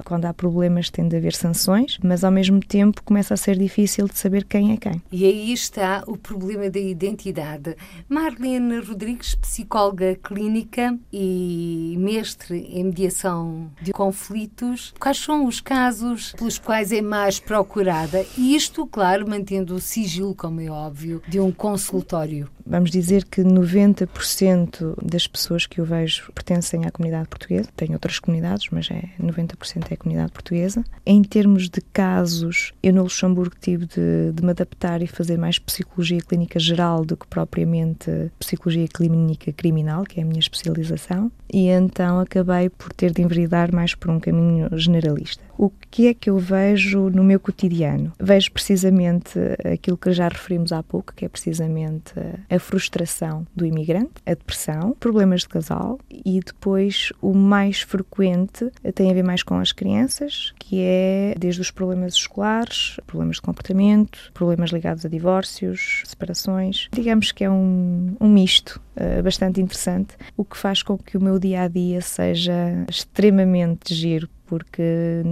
quando 0.04 0.26
há 0.26 0.34
problemas 0.34 0.90
tem 0.90 1.08
de 1.08 1.16
haver 1.16 1.34
sanções, 1.34 1.98
mas 2.04 2.26
ao 2.26 2.32
mesmo 2.32 2.60
tempo 2.60 3.02
começa 3.04 3.36
a 3.36 3.38
ser 3.38 3.58
difícil 3.58 4.08
de 4.08 4.18
saber 4.18 4.44
quem 4.44 4.74
é 4.74 4.78
quem. 4.78 5.02
E 5.14 5.24
aí 5.24 5.54
está 5.54 6.04
o 6.08 6.18
problema 6.18 6.70
da 6.70 6.80
identidade. 6.80 7.78
Marlene 8.10 8.80
Rodrigues, 8.80 9.36
psicóloga 9.36 10.16
clínica 10.16 11.00
e 11.14 11.96
mestre 11.98 12.68
em 12.70 12.84
mediação 12.84 13.72
de 13.82 13.94
conflitos, 13.94 14.94
quais 15.00 15.18
são 15.18 15.46
os 15.46 15.62
casos 15.62 16.34
pelos 16.34 16.60
quais 16.60 16.81
mais 16.82 16.92
é 16.92 17.02
mais 17.02 17.40
procurada. 17.40 18.26
E 18.36 18.56
isto, 18.56 18.88
claro, 18.88 19.30
mantendo 19.30 19.76
o 19.76 19.80
sigilo, 19.80 20.34
como 20.34 20.60
é 20.60 20.68
óbvio, 20.68 21.22
de 21.28 21.40
um 21.40 21.52
consultório. 21.52 22.50
Vamos 22.66 22.92
dizer 22.92 23.26
que 23.26 23.42
90% 23.42 24.96
das 25.04 25.28
pessoas 25.28 25.66
que 25.66 25.80
eu 25.80 25.86
vejo 25.86 26.32
pertencem 26.34 26.86
à 26.86 26.92
comunidade 26.92 27.28
portuguesa. 27.28 27.70
Tem 27.76 27.94
outras 27.94 28.20
comunidades, 28.20 28.68
mas 28.72 28.90
é 28.92 29.10
90% 29.22 29.92
é 29.92 29.94
a 29.94 29.98
comunidade 29.98 30.32
portuguesa. 30.32 30.84
Em 31.06 31.22
termos 31.24 31.70
de 31.70 31.82
casos, 31.82 32.74
eu 32.82 32.94
no 32.94 33.04
Luxemburgo 33.04 33.56
tive 33.60 33.86
de, 33.86 34.32
de 34.34 34.44
me 34.44 34.52
adaptar 34.52 35.02
e 35.02 35.08
fazer 35.08 35.38
mais 35.38 35.60
psicologia 35.60 36.20
clínica 36.20 36.60
geral 36.60 37.06
do 37.06 37.18
que 37.18 37.28
propriamente 37.28 38.32
psicologia 38.40 38.88
clínica 38.88 39.52
criminal, 39.52 40.04
que 40.04 40.20
é 40.20 40.24
a 40.24 40.26
minha 40.26 40.40
especialização. 40.40 41.32
E 41.52 41.68
então 41.68 42.20
acabei 42.20 42.70
por 42.70 42.94
ter 42.94 43.12
de 43.12 43.22
enveredar 43.22 43.74
mais 43.74 43.94
por 43.94 44.10
um 44.10 44.20
caminho 44.20 44.70
generalista. 44.78 45.44
O 45.58 45.70
que 45.70 46.08
é 46.08 46.14
que 46.14 46.30
eu 46.30 46.40
vejo 46.40 47.10
no 47.10 47.24
meu 47.24 47.40
cotidiano? 47.40 48.14
Vejo 48.20 48.52
precisamente 48.52 49.38
aquilo 49.72 49.98
que 49.98 50.12
já 50.12 50.28
referimos 50.28 50.72
há 50.72 50.82
pouco, 50.82 51.14
que 51.14 51.26
é 51.26 51.30
precisamente 51.30 52.14
a 52.52 52.60
frustração 52.60 53.48
do 53.56 53.66
imigrante, 53.66 54.12
a 54.26 54.32
depressão, 54.32 54.96
problemas 55.00 55.42
de 55.42 55.50
casal 55.50 55.98
e 56.12 56.42
depois 56.42 57.14
o 57.22 57.34
mais 57.34 57.82
frequente 57.82 58.70
tem 58.94 59.10
a 59.10 59.14
ver 59.14 59.24
mais 59.24 59.42
com 59.42 59.56
as 59.56 59.72
crianças, 59.72 60.54
que 60.60 60.82
é 60.82 61.34
desde 61.40 61.62
os 61.62 61.72
problemas 61.72 62.14
escolares, 62.14 62.98
problemas 63.08 63.38
de 63.38 63.42
comportamento, 63.42 64.32
problemas 64.34 64.72
ligados 64.72 65.06
a 65.06 65.10
divórcios, 65.10 66.04
separações. 66.06 66.90
Digamos 66.92 67.32
que 67.32 67.46
é 67.46 67.50
um, 67.50 68.16
um 68.20 68.28
misto 68.28 68.82
uh, 68.98 69.24
bastante 69.24 69.62
interessante, 69.62 70.16
o 70.36 70.44
que 70.44 70.58
faz 70.58 70.84
com 70.84 70.98
que 70.98 71.18
o 71.18 71.24
meu 71.24 71.40
dia 71.40 71.62
a 71.62 71.68
dia 71.70 72.02
seja 72.02 72.86
extremamente 72.90 73.94
giro 73.94 74.28
porque 74.52 75.24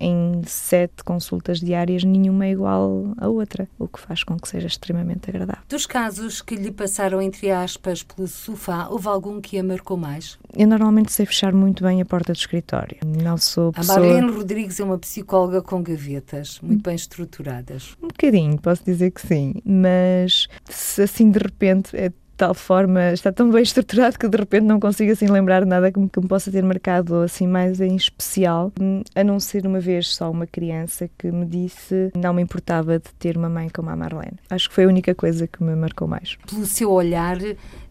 em 0.00 0.40
sete 0.46 1.04
consultas 1.04 1.60
diárias 1.60 2.02
nenhuma 2.02 2.46
é 2.46 2.52
igual 2.52 3.12
à 3.18 3.28
outra, 3.28 3.68
o 3.78 3.86
que 3.86 4.00
faz 4.00 4.24
com 4.24 4.38
que 4.38 4.48
seja 4.48 4.66
extremamente 4.66 5.28
agradável. 5.28 5.60
Dos 5.68 5.84
casos 5.84 6.40
que 6.40 6.54
lhe 6.54 6.70
passaram, 6.72 7.20
entre 7.20 7.50
aspas, 7.50 8.02
pelo 8.02 8.26
sofá, 8.26 8.88
houve 8.88 9.06
algum 9.06 9.38
que 9.38 9.58
a 9.58 9.62
marcou 9.62 9.98
mais? 9.98 10.38
Eu 10.56 10.66
normalmente 10.66 11.12
sei 11.12 11.26
fechar 11.26 11.52
muito 11.52 11.84
bem 11.84 12.00
a 12.00 12.06
porta 12.06 12.32
do 12.32 12.36
escritório. 12.36 12.96
Não 13.04 13.36
sou 13.36 13.70
pessoa... 13.70 13.98
A 13.98 14.00
Marlene 14.00 14.32
Rodrigues 14.32 14.80
é 14.80 14.84
uma 14.84 14.98
psicóloga 14.98 15.60
com 15.60 15.82
gavetas, 15.82 16.58
muito 16.62 16.82
bem 16.82 16.94
estruturadas. 16.94 17.94
Um 18.02 18.08
bocadinho, 18.08 18.58
posso 18.58 18.82
dizer 18.82 19.10
que 19.10 19.20
sim, 19.20 19.56
mas 19.62 20.48
se 20.64 21.02
assim 21.02 21.30
de 21.30 21.38
repente 21.38 21.94
é 21.94 22.10
tal 22.36 22.54
forma, 22.54 23.12
está 23.12 23.32
tão 23.32 23.50
bem 23.50 23.62
estruturado 23.62 24.18
que 24.18 24.28
de 24.28 24.36
repente 24.36 24.64
não 24.64 24.80
consigo 24.80 25.12
assim 25.12 25.26
lembrar 25.26 25.64
nada 25.64 25.90
que 25.90 25.98
me, 25.98 26.08
que 26.08 26.20
me, 26.20 26.28
possa 26.28 26.50
ter 26.50 26.62
marcado 26.62 27.16
assim 27.16 27.46
mais 27.46 27.80
em 27.80 27.96
especial, 27.96 28.72
a 29.14 29.24
não 29.24 29.38
ser 29.40 29.66
uma 29.66 29.80
vez 29.80 30.08
só 30.14 30.30
uma 30.30 30.46
criança 30.46 31.08
que 31.18 31.30
me 31.30 31.46
disse 31.46 32.10
não 32.14 32.34
me 32.34 32.42
importava 32.42 32.98
de 32.98 33.12
ter 33.18 33.36
uma 33.36 33.48
mãe 33.48 33.68
como 33.68 33.90
a 33.90 33.96
Marlene. 33.96 34.38
Acho 34.50 34.68
que 34.68 34.74
foi 34.74 34.84
a 34.84 34.88
única 34.88 35.14
coisa 35.14 35.46
que 35.46 35.62
me 35.62 35.74
marcou 35.74 36.08
mais. 36.08 36.36
Pelo 36.48 36.66
seu 36.66 36.90
olhar, 36.90 37.38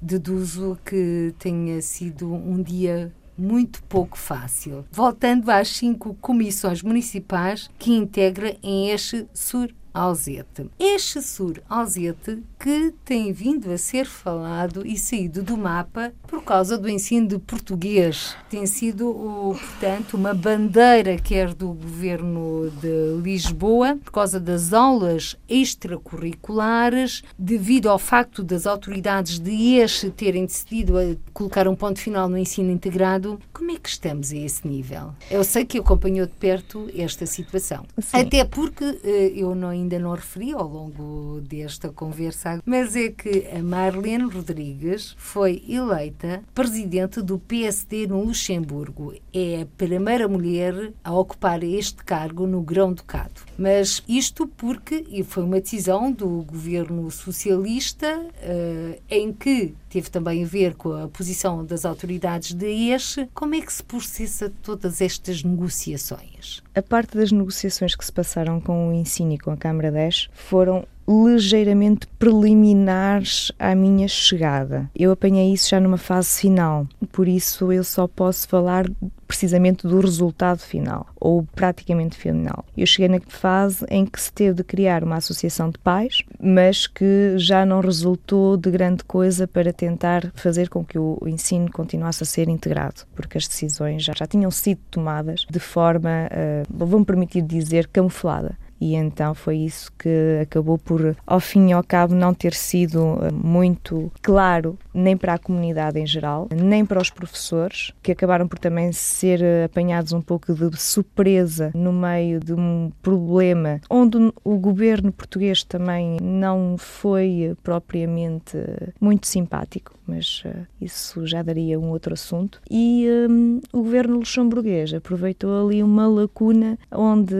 deduzo 0.02 0.78
que 0.86 1.34
tenha 1.40 1.82
sido 1.82 2.34
um 2.34 2.62
dia 2.62 3.12
muito 3.38 3.84
pouco 3.84 4.18
fácil. 4.18 4.86
Voltando 4.92 5.50
às 5.50 5.70
cinco 5.70 6.16
comissões 6.22 6.82
municipais 6.82 7.70
que 7.80 7.92
integra 7.92 8.56
em 8.62 8.90
este 8.90 9.28
Sur 9.34 9.74
Alzete. 9.94 10.70
Este 10.80 11.22
Sur 11.22 11.62
Alzete 11.70 12.44
que 12.64 12.94
tem 13.04 13.34
vindo 13.34 13.70
a 13.74 13.78
ser 13.78 14.06
falado 14.06 14.88
e 14.88 14.98
saído 14.98 15.44
do 15.44 15.58
mapa 15.58 16.14
por 16.26 16.42
causa 16.46 16.78
do 16.78 16.90
ensino 16.90 17.28
de 17.28 17.38
português. 17.38 18.38
Tem 18.50 18.66
sido, 18.66 19.14
portanto, 19.60 20.14
uma 20.14 20.34
bandeira 20.34 21.18
quer 21.18 21.54
do 21.54 21.74
governo 21.74 22.72
de 22.80 23.22
Lisboa 23.22 23.98
por 24.02 24.14
causa 24.14 24.40
das 24.40 24.72
aulas 24.72 25.36
extracurriculares, 25.50 27.22
devido 27.38 27.90
ao 27.90 28.00
facto 28.00 28.42
das 28.42 28.66
autoridades 28.66 29.40
de 29.40 29.76
este 29.76 30.10
terem 30.10 30.46
decidido 30.46 30.94
colocar 31.34 31.68
um 31.68 31.76
ponto 31.76 32.00
final 32.00 32.30
no 32.30 32.38
ensino 32.38 32.72
integrado. 32.72 33.42
Como 33.52 33.72
é 33.72 33.76
que 33.76 33.90
estamos 33.90 34.32
a 34.32 34.38
esse 34.38 34.66
nível? 34.66 35.14
Eu 35.30 35.44
sei 35.44 35.66
que 35.66 35.80
acompanhou 35.80 36.26
de 36.26 36.34
perto 36.34 36.90
esta 36.96 37.26
situação. 37.26 37.84
Sim. 38.00 38.22
Até 38.22 38.46
porque 38.46 38.86
eh, 39.04 39.34
eu 39.36 39.54
não 39.54 39.68
ainda 39.68 40.00
não 40.00 40.12
referi 40.12 40.54
ao 40.54 40.66
longo 40.66 41.42
desta 41.42 41.90
conversa, 41.90 42.53
mas 42.66 42.96
é 42.96 43.10
que 43.10 43.48
a 43.48 43.62
Marlene 43.62 44.30
Rodrigues 44.30 45.16
foi 45.18 45.64
eleita 45.68 46.44
presidente 46.54 47.22
do 47.22 47.40
PSD 47.40 48.08
no 48.08 48.24
Luxemburgo. 48.24 49.14
É 49.34 49.62
a 49.62 49.66
primeira 49.78 50.28
mulher 50.28 50.94
a 51.04 51.14
ocupar 51.14 51.64
este 51.64 52.04
cargo 52.04 52.46
no 52.46 52.62
Grão-Ducado. 52.62 53.42
Mas 53.58 54.04
isto 54.08 54.48
porque 54.48 55.06
e 55.10 55.24
foi 55.24 55.44
uma 55.44 55.60
decisão 55.60 56.12
do 56.12 56.28
governo 56.44 57.10
socialista 57.12 58.20
uh, 58.20 59.02
em 59.10 59.32
que 59.32 59.74
teve 59.90 60.10
também 60.10 60.44
a 60.44 60.48
ver 60.48 60.74
com 60.74 60.92
a 60.92 61.08
posição 61.08 61.64
das 61.64 61.86
autoridades 61.86 62.54
de 62.54 62.90
este. 62.90 63.30
Como 63.34 63.56
é 63.56 63.62
que 63.62 63.72
se 63.72 63.84
processa 63.84 64.52
todas 64.62 65.02
estas 65.02 65.44
negociações? 65.44 66.64
A 66.74 66.82
parte 66.82 67.16
das 67.16 67.32
negociações 67.32 67.96
que 67.96 68.04
se 68.04 68.12
passaram 68.12 68.60
com 68.60 68.90
o 68.90 68.94
ensino 68.94 69.34
e 69.34 69.38
com 69.38 69.52
a 69.52 69.58
Câmara 69.58 69.92
10 69.92 70.30
foram 70.34 70.88
ligeiramente 71.08 72.08
preliminares 72.20 73.52
à 73.60 73.76
minha 73.76 74.08
chegada. 74.08 74.90
Eu 74.96 75.12
apanhei 75.12 75.54
isso 75.54 75.70
já 75.70 75.80
numa 75.80 75.98
fase 75.98 76.40
final, 76.40 76.88
por 77.12 77.28
isso 77.28 77.72
eu 77.72 77.84
só 77.84 78.08
posso 78.08 78.48
falar 78.48 78.86
precisamente 79.28 79.88
do 79.88 80.00
resultado 80.00 80.60
final, 80.60 81.08
ou 81.20 81.44
praticamente 81.56 82.16
final. 82.16 82.64
Eu 82.78 82.86
cheguei 82.86 83.08
na 83.08 83.20
fase 83.28 83.84
em 83.90 84.06
que 84.06 84.22
se 84.22 84.32
teve 84.32 84.58
de 84.58 84.64
criar 84.64 85.04
uma 85.04 85.16
associação 85.16 85.72
de 85.72 85.80
pais, 85.80 86.22
mas 86.40 86.86
que 86.86 87.34
já 87.38 87.66
não 87.66 87.82
resultou 87.82 88.56
de 88.56 88.70
grande 88.70 89.04
coisa 89.04 89.48
para 89.48 89.74
tentar 89.74 90.32
fazer 90.36 90.70
com 90.70 90.86
que 90.86 91.00
o 91.00 91.18
ensino 91.26 91.72
continuasse 91.72 92.22
a 92.22 92.28
ser 92.28 92.48
integrado, 92.48 93.02
porque 93.16 93.38
as 93.38 93.48
decisões 93.48 94.04
já, 94.04 94.14
já 94.16 94.28
tinham 94.28 94.52
sido 94.52 94.80
tomadas 94.92 95.48
de 95.50 95.60
forma, 95.60 96.30
uh, 96.30 96.86
vou-me 96.86 97.06
permitir 97.06 97.42
dizer, 97.42 97.88
camuflada 97.88 98.56
e 98.84 98.96
então 98.96 99.34
foi 99.34 99.60
isso 99.60 99.90
que 99.98 100.40
acabou 100.42 100.78
por, 100.78 101.16
ao 101.26 101.40
fim 101.40 101.70
e 101.70 101.72
ao 101.72 101.82
cabo, 101.82 102.14
não 102.14 102.34
ter 102.34 102.54
sido 102.54 103.18
eh, 103.22 103.32
muito 103.32 104.12
claro 104.22 104.78
nem 104.94 105.16
para 105.16 105.36
a 105.36 105.38
comunidade 105.38 105.98
em 106.00 106.06
geral, 106.06 106.50
nem 106.54 106.86
para 106.86 107.02
os 107.02 107.10
professores, 107.10 107.94
que 108.04 108.12
acabaram 108.12 108.46
por 108.46 108.60
também 108.60 108.92
ser 108.92 109.42
eh, 109.42 109.64
apanhados 109.64 110.12
um 110.12 110.22
pouco 110.22 110.54
de 110.54 110.78
surpresa 110.78 111.72
no 111.74 111.94
meio 111.94 112.42
de 112.42 112.54
um 112.54 112.92
problema 113.02 113.80
onde 113.90 114.18
o 114.44 114.58
governo 114.58 115.14
português 115.14 115.64
também 115.64 116.18
não 116.22 116.76
foi 116.78 117.52
eh, 117.52 117.56
propriamente 117.64 118.58
muito 119.00 119.28
simpático, 119.28 119.94
mas 120.08 120.44
isso 120.82 121.26
já 121.28 121.42
daria 121.42 121.80
um 121.80 121.90
outro 121.90 122.14
assunto. 122.14 122.60
E 122.70 123.08
um, 123.30 123.62
o 123.72 123.84
governo 123.84 124.18
luxemburguês 124.18 124.94
aproveitou 124.94 125.66
ali 125.66 125.84
uma 125.84 126.08
lacuna 126.08 126.78
onde 126.92 127.36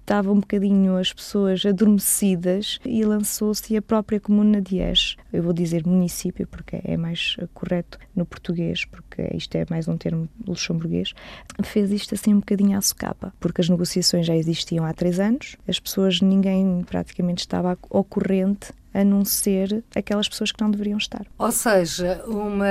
estava 0.00 0.32
um 0.32 0.40
bocadinho 0.40 0.96
as 0.96 1.12
pessoas 1.12 1.64
adormecidas 1.64 2.78
e 2.84 3.04
lançou-se 3.04 3.76
a 3.76 3.82
própria 3.82 4.18
comuna 4.18 4.60
de. 4.62 4.78
Eu 5.32 5.42
vou 5.42 5.52
dizer 5.52 5.84
município 5.86 6.46
porque 6.46 6.80
é 6.84 6.96
mais 6.96 7.36
correto 7.52 7.98
no 8.14 8.24
português, 8.24 8.84
porque 8.84 9.28
isto 9.34 9.54
é 9.56 9.66
mais 9.68 9.88
um 9.88 9.96
termo 9.96 10.28
luxemburguês. 10.46 11.14
Fez 11.64 11.90
isto 11.90 12.14
assim 12.14 12.34
um 12.34 12.38
bocadinho 12.38 12.78
à 12.78 12.80
socapa, 12.80 13.32
porque 13.40 13.60
as 13.60 13.68
negociações 13.68 14.26
já 14.26 14.36
existiam 14.36 14.84
há 14.84 14.92
três 14.92 15.18
anos, 15.18 15.56
as 15.66 15.80
pessoas, 15.80 16.20
ninguém 16.20 16.84
praticamente 16.88 17.40
estava 17.40 17.76
ao 17.90 18.04
corrente 18.04 18.72
a 18.98 19.04
não 19.04 19.24
ser 19.24 19.84
aquelas 19.94 20.28
pessoas 20.28 20.50
que 20.50 20.60
não 20.60 20.70
deveriam 20.72 20.98
estar. 20.98 21.24
Ou 21.38 21.52
seja, 21.52 22.20
uma 22.26 22.66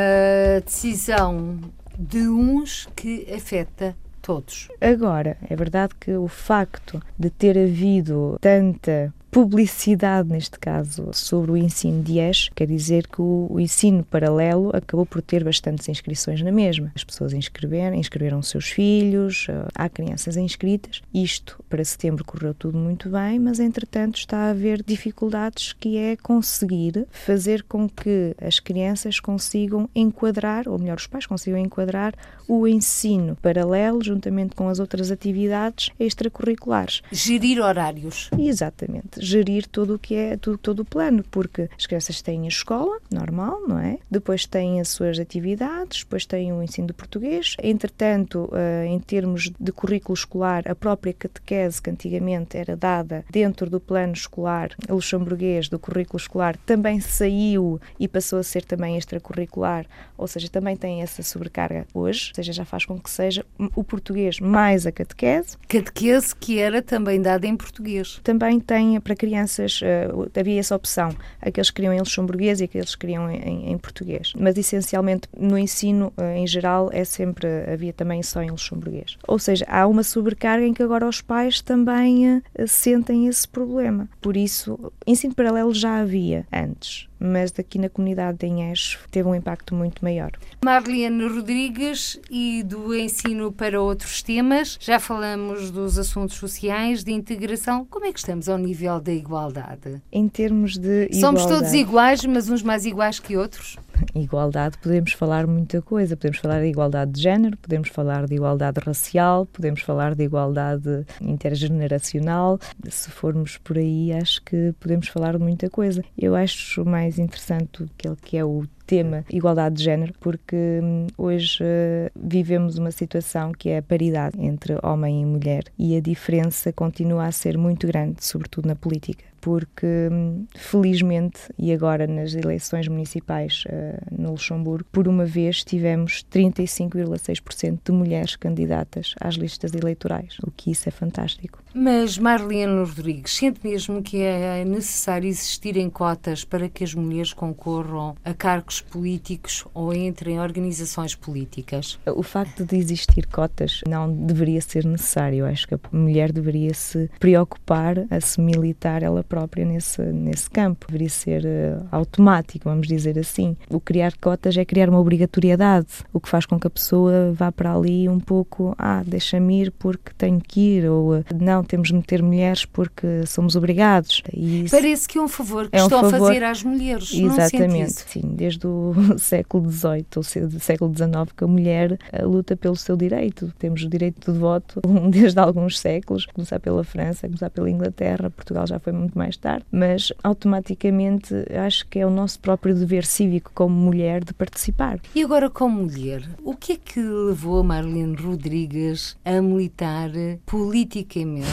decisão 0.65 1.57
de 1.97 2.27
uns 2.27 2.85
que 2.93 3.25
afeta 3.33 3.95
todos. 4.21 4.67
Agora, 4.81 5.37
é 5.49 5.55
verdade 5.55 5.93
que 5.97 6.11
o 6.17 6.27
facto 6.27 7.01
de 7.17 7.29
ter 7.29 7.57
havido 7.57 8.37
tanta 8.41 9.13
publicidade, 9.31 10.29
neste 10.29 10.57
caso, 10.57 11.09
sobre 11.13 11.51
o 11.51 11.57
ensino 11.57 12.01
de 12.01 12.19
ES, 12.19 12.49
quer 12.55 12.65
dizer 12.65 13.07
que 13.07 13.21
o, 13.21 13.47
o, 13.49 13.59
ensino 13.59 14.03
paralelo 14.03 14.71
acabou 14.75 15.05
por 15.05 15.21
ter 15.21 15.43
bastantes 15.43 15.87
inscrições 15.89 16.41
na 16.41 16.51
mesma. 16.51 16.91
As 16.95 17.03
pessoas 17.03 17.33
inscreveram, 17.33 17.95
inscreveram 17.95 18.41
seus 18.41 18.69
filhos, 18.69 19.47
uh, 19.49 19.67
há 19.75 19.89
crianças 19.89 20.37
inscritas. 20.37 21.01
Isto, 21.13 21.63
para 21.69 21.83
setembro, 21.83 22.23
correu 22.23 22.53
tudo 22.53 22.77
muito 22.77 23.09
bem, 23.09 23.39
mas 23.39 23.59
entretanto 23.59 24.17
está 24.17 24.37
a 24.37 24.49
haver 24.51 24.81
dificuldades 24.83 25.73
que 25.73 25.97
é 25.97 26.15
conseguir 26.15 27.05
fazer 27.11 27.63
com 27.63 27.87
que 27.89 28.35
as 28.41 28.59
crianças 28.59 29.19
consigam 29.19 29.89
enquadrar, 29.93 30.67
ou 30.67 30.79
melhor, 30.79 30.97
os 30.97 31.07
pais 31.07 31.25
consigam 31.25 31.59
enquadrar 31.59 32.13
o 32.47 32.67
ensino 32.67 33.35
paralelo, 33.41 34.03
juntamente 34.03 34.55
com 34.55 34.69
as 34.69 34.79
outras 34.79 35.11
atividades 35.11 35.89
extracurriculares. 35.99 37.01
Gerir 37.11 37.59
horários. 37.59 38.29
Exatamente 38.37 39.16
gerir 39.19 39.67
tudo 39.67 39.95
o 39.95 39.99
que 39.99 40.15
é 40.15 40.37
tudo, 40.37 40.57
todo 40.57 40.79
o 40.81 40.85
plano, 40.85 41.23
porque 41.29 41.69
as 41.77 41.85
crianças 41.85 42.21
têm 42.21 42.45
a 42.45 42.47
escola 42.47 42.99
normal, 43.11 43.61
não 43.67 43.79
é? 43.79 43.97
Depois 44.09 44.45
têm 44.45 44.79
as 44.79 44.89
suas 44.89 45.19
atividades, 45.19 46.03
depois 46.03 46.25
têm 46.25 46.53
o 46.53 46.63
ensino 46.63 46.87
do 46.87 46.93
português. 46.93 47.55
Entretanto, 47.61 48.49
uh, 48.51 48.85
em 48.85 48.99
termos 48.99 49.51
de 49.59 49.71
currículo 49.71 50.13
escolar, 50.13 50.63
a 50.67 50.75
própria 50.75 51.13
catequese 51.13 51.81
que 51.81 51.89
antigamente 51.89 52.57
era 52.57 52.75
dada 52.75 53.25
dentro 53.29 53.69
do 53.69 53.79
plano 53.79 54.13
escolar 54.13 54.69
luxemburguês 54.89 55.69
do 55.69 55.79
currículo 55.79 56.19
escolar 56.19 56.57
também 56.65 56.99
saiu 56.99 57.79
e 57.99 58.07
passou 58.07 58.39
a 58.39 58.43
ser 58.43 58.63
também 58.63 58.97
extracurricular, 58.97 59.85
ou 60.17 60.27
seja, 60.27 60.49
também 60.49 60.75
tem 60.75 61.01
essa 61.01 61.23
sobrecarga 61.23 61.85
hoje, 61.93 62.29
ou 62.29 62.35
seja, 62.35 62.53
já 62.53 62.65
faz 62.65 62.85
com 62.85 62.99
que 62.99 63.09
seja 63.09 63.45
o 63.75 63.83
português 63.83 64.39
mais 64.39 64.85
a 64.85 64.91
catequese. 64.91 65.57
Catequese 65.67 66.35
que 66.35 66.59
era 66.59 66.81
também 66.81 67.21
dada 67.21 67.47
em 67.47 67.55
português. 67.55 68.19
Também 68.23 68.59
tem 68.59 68.95
para 69.07 69.15
crianças, 69.15 69.79
uh, 69.81 70.29
havia 70.37 70.59
essa 70.59 70.75
opção, 70.75 71.15
aqueles 71.41 71.69
que 71.69 71.77
queriam 71.77 71.93
em 71.93 71.99
luxemburguês 71.99 72.59
e 72.59 72.65
aqueles 72.65 72.93
que 72.93 72.99
queriam 72.99 73.31
em, 73.31 73.71
em 73.71 73.77
português. 73.77 74.33
Mas 74.37 74.57
essencialmente 74.57 75.29
no 75.35 75.57
ensino 75.57 76.11
uh, 76.17 76.23
em 76.35 76.45
geral 76.45 76.89
é 76.91 77.05
sempre, 77.05 77.47
havia 77.71 77.93
também 77.93 78.21
só 78.21 78.41
em 78.41 78.51
luxemburguês. 78.51 79.17
Ou 79.25 79.39
seja, 79.39 79.65
há 79.69 79.87
uma 79.87 80.03
sobrecarga 80.03 80.65
em 80.65 80.73
que 80.73 80.83
agora 80.83 81.07
os 81.07 81.21
pais 81.21 81.61
também 81.61 82.37
uh, 82.37 82.43
sentem 82.67 83.27
esse 83.27 83.47
problema. 83.47 84.09
Por 84.19 84.35
isso, 84.35 84.91
ensino 85.05 85.33
paralelo 85.33 85.73
já 85.73 85.99
havia 85.99 86.45
antes 86.51 87.07
mas 87.19 87.51
daqui 87.51 87.79
na 87.79 87.89
comunidade 87.89 88.37
de 88.39 88.47
Inhés 88.47 88.97
teve 89.11 89.27
um 89.27 89.35
impacto 89.35 89.73
muito 89.73 90.03
maior. 90.03 90.31
Marlene 90.63 91.27
Rodrigues 91.27 92.19
e 92.29 92.63
do 92.63 92.95
ensino 92.95 93.51
para 93.51 93.81
outros 93.81 94.21
temas. 94.21 94.77
Já 94.81 94.99
falamos 94.99 95.71
dos 95.71 95.97
assuntos 95.97 96.35
sociais, 96.35 97.03
de 97.03 97.11
integração. 97.11 97.85
Como 97.85 98.05
é 98.05 98.11
que 98.11 98.19
estamos 98.19 98.47
ao 98.49 98.57
nível 98.57 98.99
da 98.99 99.11
igualdade? 99.11 100.01
Em 100.11 100.27
termos 100.27 100.77
de 100.77 101.09
Somos 101.13 101.45
todos 101.45 101.73
iguais, 101.73 102.23
mas 102.25 102.49
uns 102.49 102.63
mais 102.63 102.85
iguais 102.85 103.19
que 103.19 103.37
outros? 103.37 103.77
Igualdade, 104.15 104.77
podemos 104.77 105.13
falar 105.13 105.47
muita 105.47 105.81
coisa. 105.81 106.15
Podemos 106.15 106.39
falar 106.39 106.61
de 106.61 106.67
igualdade 106.67 107.11
de 107.11 107.21
género, 107.21 107.57
podemos 107.57 107.89
falar 107.89 108.25
de 108.25 108.35
igualdade 108.35 108.79
racial, 108.79 109.45
podemos 109.45 109.81
falar 109.81 110.15
de 110.15 110.23
igualdade 110.23 111.05
intergeneracional. 111.21 112.59
Se 112.89 113.09
formos 113.09 113.57
por 113.57 113.77
aí, 113.77 114.13
acho 114.13 114.41
que 114.43 114.73
podemos 114.79 115.07
falar 115.07 115.37
de 115.37 115.43
muita 115.43 115.69
coisa. 115.69 116.03
Eu 116.17 116.35
acho 116.35 116.85
mais 116.85 117.19
interessante 117.19 117.83
aquele 117.83 118.15
que 118.17 118.37
é 118.37 118.45
o 118.45 118.65
tema 118.85 119.25
igualdade 119.29 119.75
de 119.75 119.83
género, 119.83 120.13
porque 120.19 120.79
hum, 120.81 121.07
hoje 121.17 121.61
uh, 121.61 122.09
vivemos 122.15 122.77
uma 122.77 122.89
situação 122.89 123.51
que 123.51 123.69
é 123.69 123.79
a 123.79 123.83
paridade 123.83 124.39
entre 124.39 124.77
homem 124.81 125.21
e 125.21 125.25
mulher 125.25 125.63
e 125.77 125.95
a 125.97 125.99
diferença 125.99 126.71
continua 126.71 127.25
a 127.25 127.31
ser 127.31 127.57
muito 127.57 127.85
grande, 127.85 128.23
sobretudo 128.23 128.67
na 128.67 128.75
política 128.75 129.25
porque 129.47 130.09
hum, 130.11 130.45
felizmente, 130.57 131.39
e 131.57 131.71
agora 131.71 132.05
nas 132.05 132.35
eleições 132.35 132.89
municipais 132.89 133.63
uh, 133.67 134.21
no 134.21 134.31
Luxemburgo, 134.31 134.83
por 134.91 135.07
uma 135.07 135.23
vez 135.23 135.63
tivemos 135.63 136.25
35,6% 136.29 137.79
de 137.85 137.91
mulheres 137.93 138.35
candidatas 138.35 139.15
às 139.17 139.35
listas 139.35 139.73
eleitorais, 139.73 140.35
o 140.45 140.51
que 140.51 140.69
isso 140.69 140.89
é 140.89 140.91
fantástico. 140.91 141.63
Mas 141.79 142.17
Marlene 142.17 142.79
Rodrigues, 142.79 143.35
sente 143.35 143.59
mesmo 143.63 144.01
que 144.01 144.23
é 144.23 144.65
necessário 144.65 145.29
existirem 145.29 145.91
cotas 145.91 146.43
para 146.43 146.67
que 146.67 146.83
as 146.83 146.95
mulheres 146.95 147.33
concorram 147.33 148.15
a 148.25 148.33
cargos 148.33 148.81
políticos 148.81 149.63
ou 149.75 149.93
entrem 149.93 150.37
em 150.37 150.39
organizações 150.39 151.13
políticas? 151.13 151.99
O 152.07 152.23
facto 152.23 152.65
de 152.65 152.75
existir 152.77 153.27
cotas 153.27 153.81
não 153.87 154.11
deveria 154.11 154.59
ser 154.59 154.85
necessário. 154.85 155.45
Acho 155.45 155.67
que 155.67 155.75
a 155.75 155.79
mulher 155.91 156.31
deveria 156.31 156.73
se 156.73 157.11
preocupar 157.19 158.07
a 158.09 158.19
se 158.19 158.41
militar 158.41 159.03
ela 159.03 159.23
própria 159.23 159.63
nesse, 159.63 160.01
nesse 160.01 160.49
campo. 160.49 160.87
Deveria 160.87 161.09
ser 161.09 161.43
uh, 161.45 161.87
automático, 161.91 162.67
vamos 162.67 162.87
dizer 162.87 163.19
assim. 163.19 163.55
O 163.69 163.79
criar 163.79 164.17
cotas 164.17 164.57
é 164.57 164.65
criar 164.65 164.89
uma 164.89 164.99
obrigatoriedade, 164.99 165.89
o 166.11 166.19
que 166.19 166.27
faz 166.27 166.47
com 166.47 166.59
que 166.59 166.65
a 166.65 166.71
pessoa 166.71 167.31
vá 167.33 167.51
para 167.51 167.75
ali 167.75 168.09
um 168.09 168.19
pouco, 168.19 168.73
ah, 168.79 169.03
deixa-me 169.05 169.61
ir 169.61 169.71
porque 169.71 170.11
tenho 170.17 170.41
que 170.41 170.77
ir, 170.77 170.89
ou 170.89 171.23
não, 171.39 171.66
temos 171.67 171.89
de 171.89 171.95
meter 171.95 172.23
mulheres 172.23 172.65
porque 172.65 173.25
somos 173.25 173.55
obrigados. 173.55 174.23
Parece 174.71 175.07
que 175.07 175.17
é 175.17 175.21
um 175.21 175.27
favor 175.27 175.69
que 175.69 175.75
é 175.75 175.81
um 175.81 175.85
estão 175.85 176.01
favor, 176.01 176.15
a 176.15 176.27
fazer 176.27 176.43
às 176.43 176.63
mulheres. 176.63 177.13
Exatamente, 177.13 177.93
sim. 178.07 178.21
Desde 178.23 178.65
o 178.65 178.93
século 179.17 179.69
XVIII 179.69 180.05
ou 180.15 180.23
século 180.23 180.93
XIX 180.95 181.31
que 181.35 181.43
a 181.43 181.47
mulher 181.47 181.93
uh, 181.93 182.27
luta 182.27 182.55
pelo 182.55 182.75
seu 182.75 182.95
direito. 182.95 183.51
Temos 183.59 183.83
o 183.83 183.89
direito 183.89 184.31
de 184.31 184.37
voto 184.37 184.81
desde 185.09 185.39
alguns 185.39 185.79
séculos, 185.79 186.25
começar 186.25 186.59
pela 186.59 186.83
França, 186.83 187.27
começar 187.27 187.49
pela 187.49 187.69
Inglaterra, 187.69 188.29
Portugal 188.29 188.65
já 188.65 188.79
foi 188.79 188.93
muito 188.93 189.17
mais 189.17 189.37
tarde, 189.37 189.65
mas 189.71 190.11
automaticamente 190.23 191.33
acho 191.65 191.87
que 191.87 191.99
é 191.99 192.05
o 192.05 192.09
nosso 192.09 192.39
próprio 192.39 192.75
dever 192.75 193.05
cívico 193.05 193.51
como 193.53 193.75
mulher 193.75 194.23
de 194.23 194.33
participar. 194.33 194.99
E 195.13 195.23
agora, 195.23 195.49
como 195.49 195.83
mulher, 195.83 196.23
o 196.43 196.55
que 196.55 196.73
é 196.73 196.77
que 196.77 196.99
levou 196.99 197.59
a 197.59 197.63
Marlene 197.63 198.15
Rodrigues 198.15 199.17
a 199.25 199.41
militar 199.41 200.11
politicamente 200.45 201.46